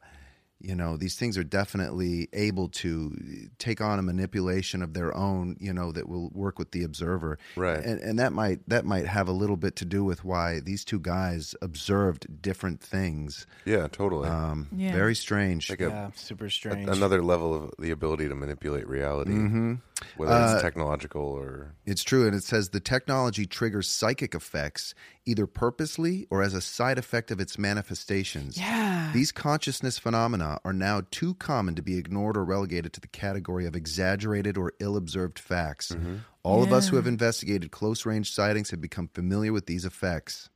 [0.63, 3.15] you know these things are definitely able to
[3.59, 7.37] take on a manipulation of their own you know that will work with the observer
[7.55, 7.83] Right.
[7.83, 10.83] and, and that might that might have a little bit to do with why these
[10.85, 14.29] two guys observed different things Yeah, totally.
[14.29, 14.93] um Yeah.
[14.93, 16.89] very strange like a, Yeah, super a- strange.
[16.89, 19.73] another level of the ability to manipulate reality, Mm-hmm.
[20.17, 22.25] Whether Uh, it's technological or It's true.
[22.25, 24.93] And it says the technology triggers psychic effects
[25.25, 28.57] either purposely or as a side effect of its manifestations.
[28.57, 29.11] Yeah.
[29.13, 33.65] These consciousness phenomena are now too common to be ignored or relegated to the category
[33.65, 35.91] of exaggerated or ill observed facts.
[35.91, 36.17] Mm-hmm.
[36.43, 40.49] All of us who have investigated close range sightings have become familiar with these effects.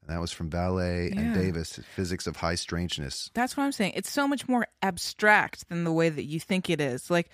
[0.00, 3.30] And that was from Vallée and Davis, Physics of High Strangeness.
[3.34, 3.92] That's what I'm saying.
[3.96, 7.10] It's so much more abstract than the way that you think it is.
[7.10, 7.28] Like,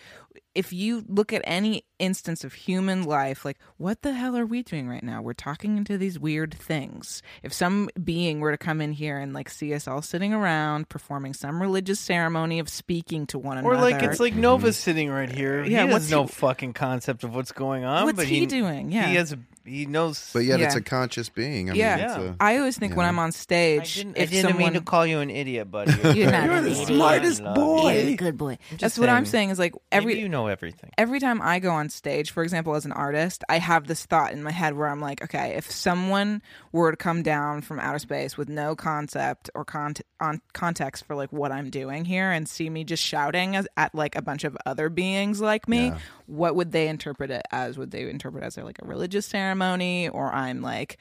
[0.55, 4.62] if you look at any instance of human life, like what the hell are we
[4.62, 5.22] doing right now?
[5.22, 7.22] We're talking into these weird things.
[7.43, 10.89] If some being were to come in here and like see us all sitting around
[10.89, 14.76] performing some religious ceremony of speaking to one Or another, or like it's like Nova's
[14.76, 14.82] mm-hmm.
[14.82, 15.64] sitting right here.
[15.64, 18.05] Yeah, he what's has no he- fucking concept of what's going on.
[18.05, 18.91] What's but he doing?
[18.91, 19.07] Yeah.
[19.09, 19.32] he has.
[19.32, 20.30] A, he knows.
[20.32, 21.70] But yet, it's a conscious being.
[21.70, 21.97] I Yeah.
[21.97, 22.32] mean, Yeah.
[22.32, 24.72] a, I always think when I'm on I stage, didn't, if I didn't someone mean
[24.74, 25.93] to call you an idiot, buddy.
[26.18, 26.87] You're not You're the idiot.
[26.87, 28.14] smartest boy.
[28.16, 28.59] good boy.
[28.70, 29.37] just That's what I'm saying.
[29.37, 30.90] saying is like every Maybe you know everything.
[30.98, 34.32] every time I go on stage, for example, as an artist, I have this thought
[34.32, 38.00] in my head where I'm like, okay, if someone were to come down from outer
[38.00, 42.48] space with no concept or con- on context for like what I'm doing here and
[42.48, 45.92] see me just shouting as, at like a bunch of other beings like me,
[46.26, 47.78] what would they interpret it as?
[47.78, 50.98] Would they interpret it as like a religious ceremony or I'm like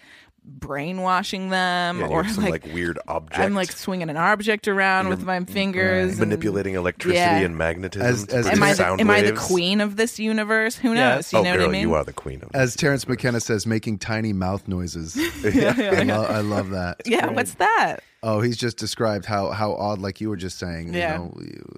[0.48, 3.40] brainwashing them Yeah, or or some like, like, weird object.
[3.40, 7.40] I'm like swinging an object around with my fingers, and- manipulating electricity Yeah.
[7.40, 8.08] and magnetism.
[8.08, 10.76] As- as- Am I the, am I the queen of this universe?
[10.78, 11.16] Who Yeah.
[11.16, 11.32] knows?
[11.34, 11.82] You oh, know girl, what I mean?
[11.82, 12.50] you are the queen of.
[12.54, 15.16] as Terence McKenna says, making tiny mouth noises.
[15.46, 17.02] I, lo- I love that.
[17.06, 17.98] yeah, what's that?
[18.24, 20.94] Oh, he's just described how how odd, like you were just saying.
[20.94, 21.14] Yeah.
[21.14, 21.34] You know,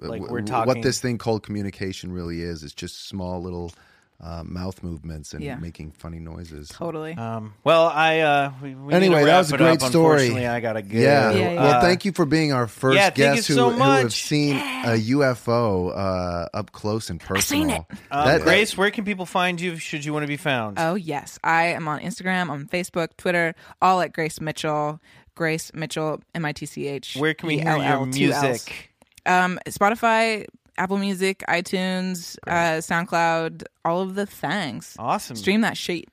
[0.08, 2.62] Like w- we're talking- What this thing called communication really is.
[2.62, 3.72] It's just small little
[4.20, 5.56] uh, mouth movements and Yeah.
[5.56, 6.68] making funny noises.
[6.70, 7.14] Totally.
[7.14, 9.82] Um, well, I uh, we, we need to Anyway, that wrap was a it great
[9.82, 9.90] up.
[9.90, 10.12] story.
[10.26, 10.98] Unfortunately, I gotta go.
[10.98, 11.30] Yeah.
[11.30, 11.54] Yeah, yeah.
[11.62, 13.78] Well, Uh, thank you for being our first yeah, thank you guest who, so who
[13.78, 14.22] have much.
[14.22, 17.86] seen a UFO uh, up close and personal.
[18.10, 19.76] Um, That- Grace, where can people find you?
[19.76, 20.78] Should you want to be found?
[20.80, 25.00] Oh yes, I am on Instagram, on Facebook, Twitter, all at Grace Mitchell.
[25.36, 27.14] Grace Mitchell, M I T C H.
[27.16, 28.42] where can we hear your E-L-L, two Ls.
[28.42, 28.90] music?
[29.24, 30.46] Um, Spotify,
[30.78, 34.94] Apple Music, iTunes, uh, SoundCloud, all of the things.
[34.98, 35.36] Awesome.
[35.36, 36.06] Stream that shit.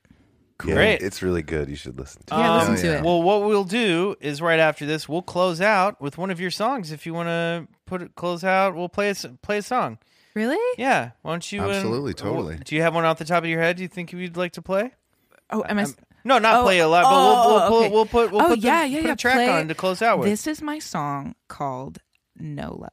[0.66, 1.02] Yeah, Great.
[1.02, 1.70] It's really good.
[1.70, 2.34] You should listen to.
[2.36, 2.38] it.
[2.38, 3.04] Yeah, Um, listen to it.
[3.04, 6.52] Well, what we'll do is right after this, we'll close out with one of your
[6.52, 6.92] songs.
[6.94, 9.98] If you want to put it close out, we'll play a s- play a song.
[10.34, 10.58] Really?
[10.78, 11.62] Yeah, why don't you?
[11.62, 12.58] um, Absolutely, totally.
[12.64, 13.76] Do you have one off the top of your head?
[13.78, 14.92] Do you think you'd like to play?
[15.50, 15.84] Oh, am I?
[15.84, 17.72] s- No, not Oh, play a lot, but we'll, oh, we'll, okay.
[17.72, 19.14] we'll, we'll put we'll oh put, the, yeah, yeah, put yeah.
[19.14, 20.30] a track Play- on to close out with.
[20.30, 22.00] This is my song called
[22.40, 22.88] Nolo.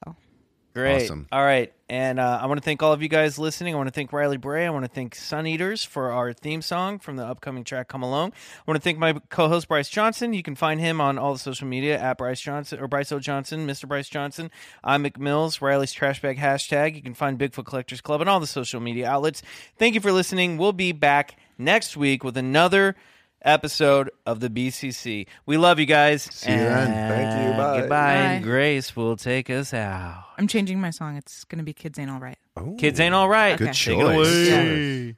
[0.74, 1.02] Great.
[1.02, 1.28] Awesome.
[1.30, 1.72] All right.
[1.88, 3.74] And uh, I want to thank all of you guys listening.
[3.74, 4.64] I want to thank Riley Bray.
[4.64, 8.32] I want to thank Suneaters for our theme song from the upcoming track Come Alone.
[8.34, 10.32] I want to thank my co host, Bryce Johnson.
[10.32, 13.18] You can find him on all the social media at Bryce Johnson or Bryce O.
[13.18, 13.86] Johnson, Mr.
[13.86, 14.50] Bryce Johnson.
[14.82, 16.94] I'm McMills, Riley's Trash Bag hashtag.
[16.94, 19.42] You can find Bigfoot Collectors Club and all the social media outlets.
[19.76, 20.56] Thank you for listening.
[20.56, 22.96] We'll be back next week with another
[23.44, 25.26] episode of the BCC.
[25.46, 26.22] We love you guys.
[26.22, 26.88] See you then.
[27.08, 27.56] Thank you.
[27.62, 27.80] Bye.
[27.80, 28.12] Goodbye.
[28.14, 28.48] And Bye.
[28.50, 30.24] Grace will take us out.
[30.38, 31.16] I'm changing my song.
[31.16, 32.38] It's gonna be Kids Ain't All Right.
[32.56, 32.74] Oh.
[32.78, 33.56] Kids ain't all right.
[33.56, 33.72] Good Okay.
[33.94, 34.48] Take it choice.
[34.52, 35.16] away.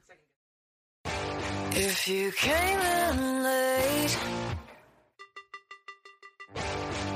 [1.77, 4.17] If you came in late,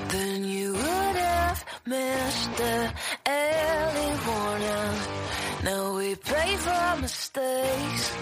[0.09, 2.91] then you would have missed the
[3.25, 4.99] early warning.
[5.63, 8.13] Now we pay for mistakes.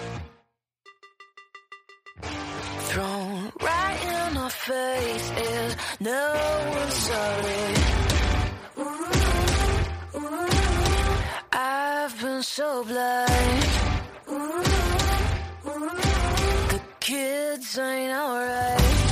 [2.90, 6.34] Thrown right in our face is no
[6.78, 7.74] one sorry.
[11.52, 13.62] I've been so blind.
[16.72, 19.07] The kids ain't alright.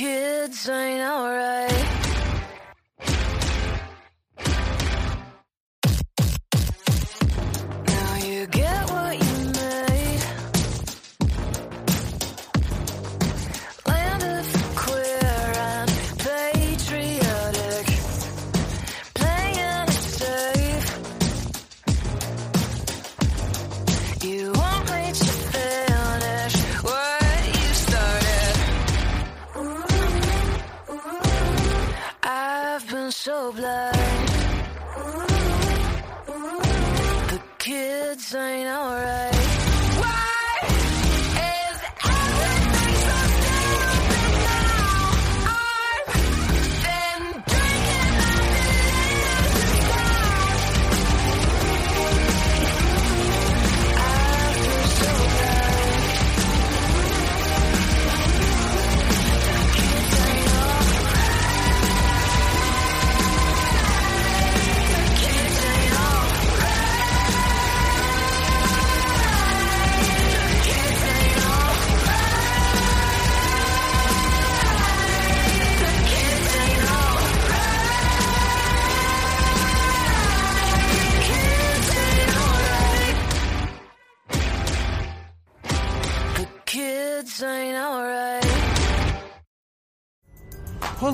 [0.00, 1.84] Kids ain't alright.
[7.86, 8.69] Now you get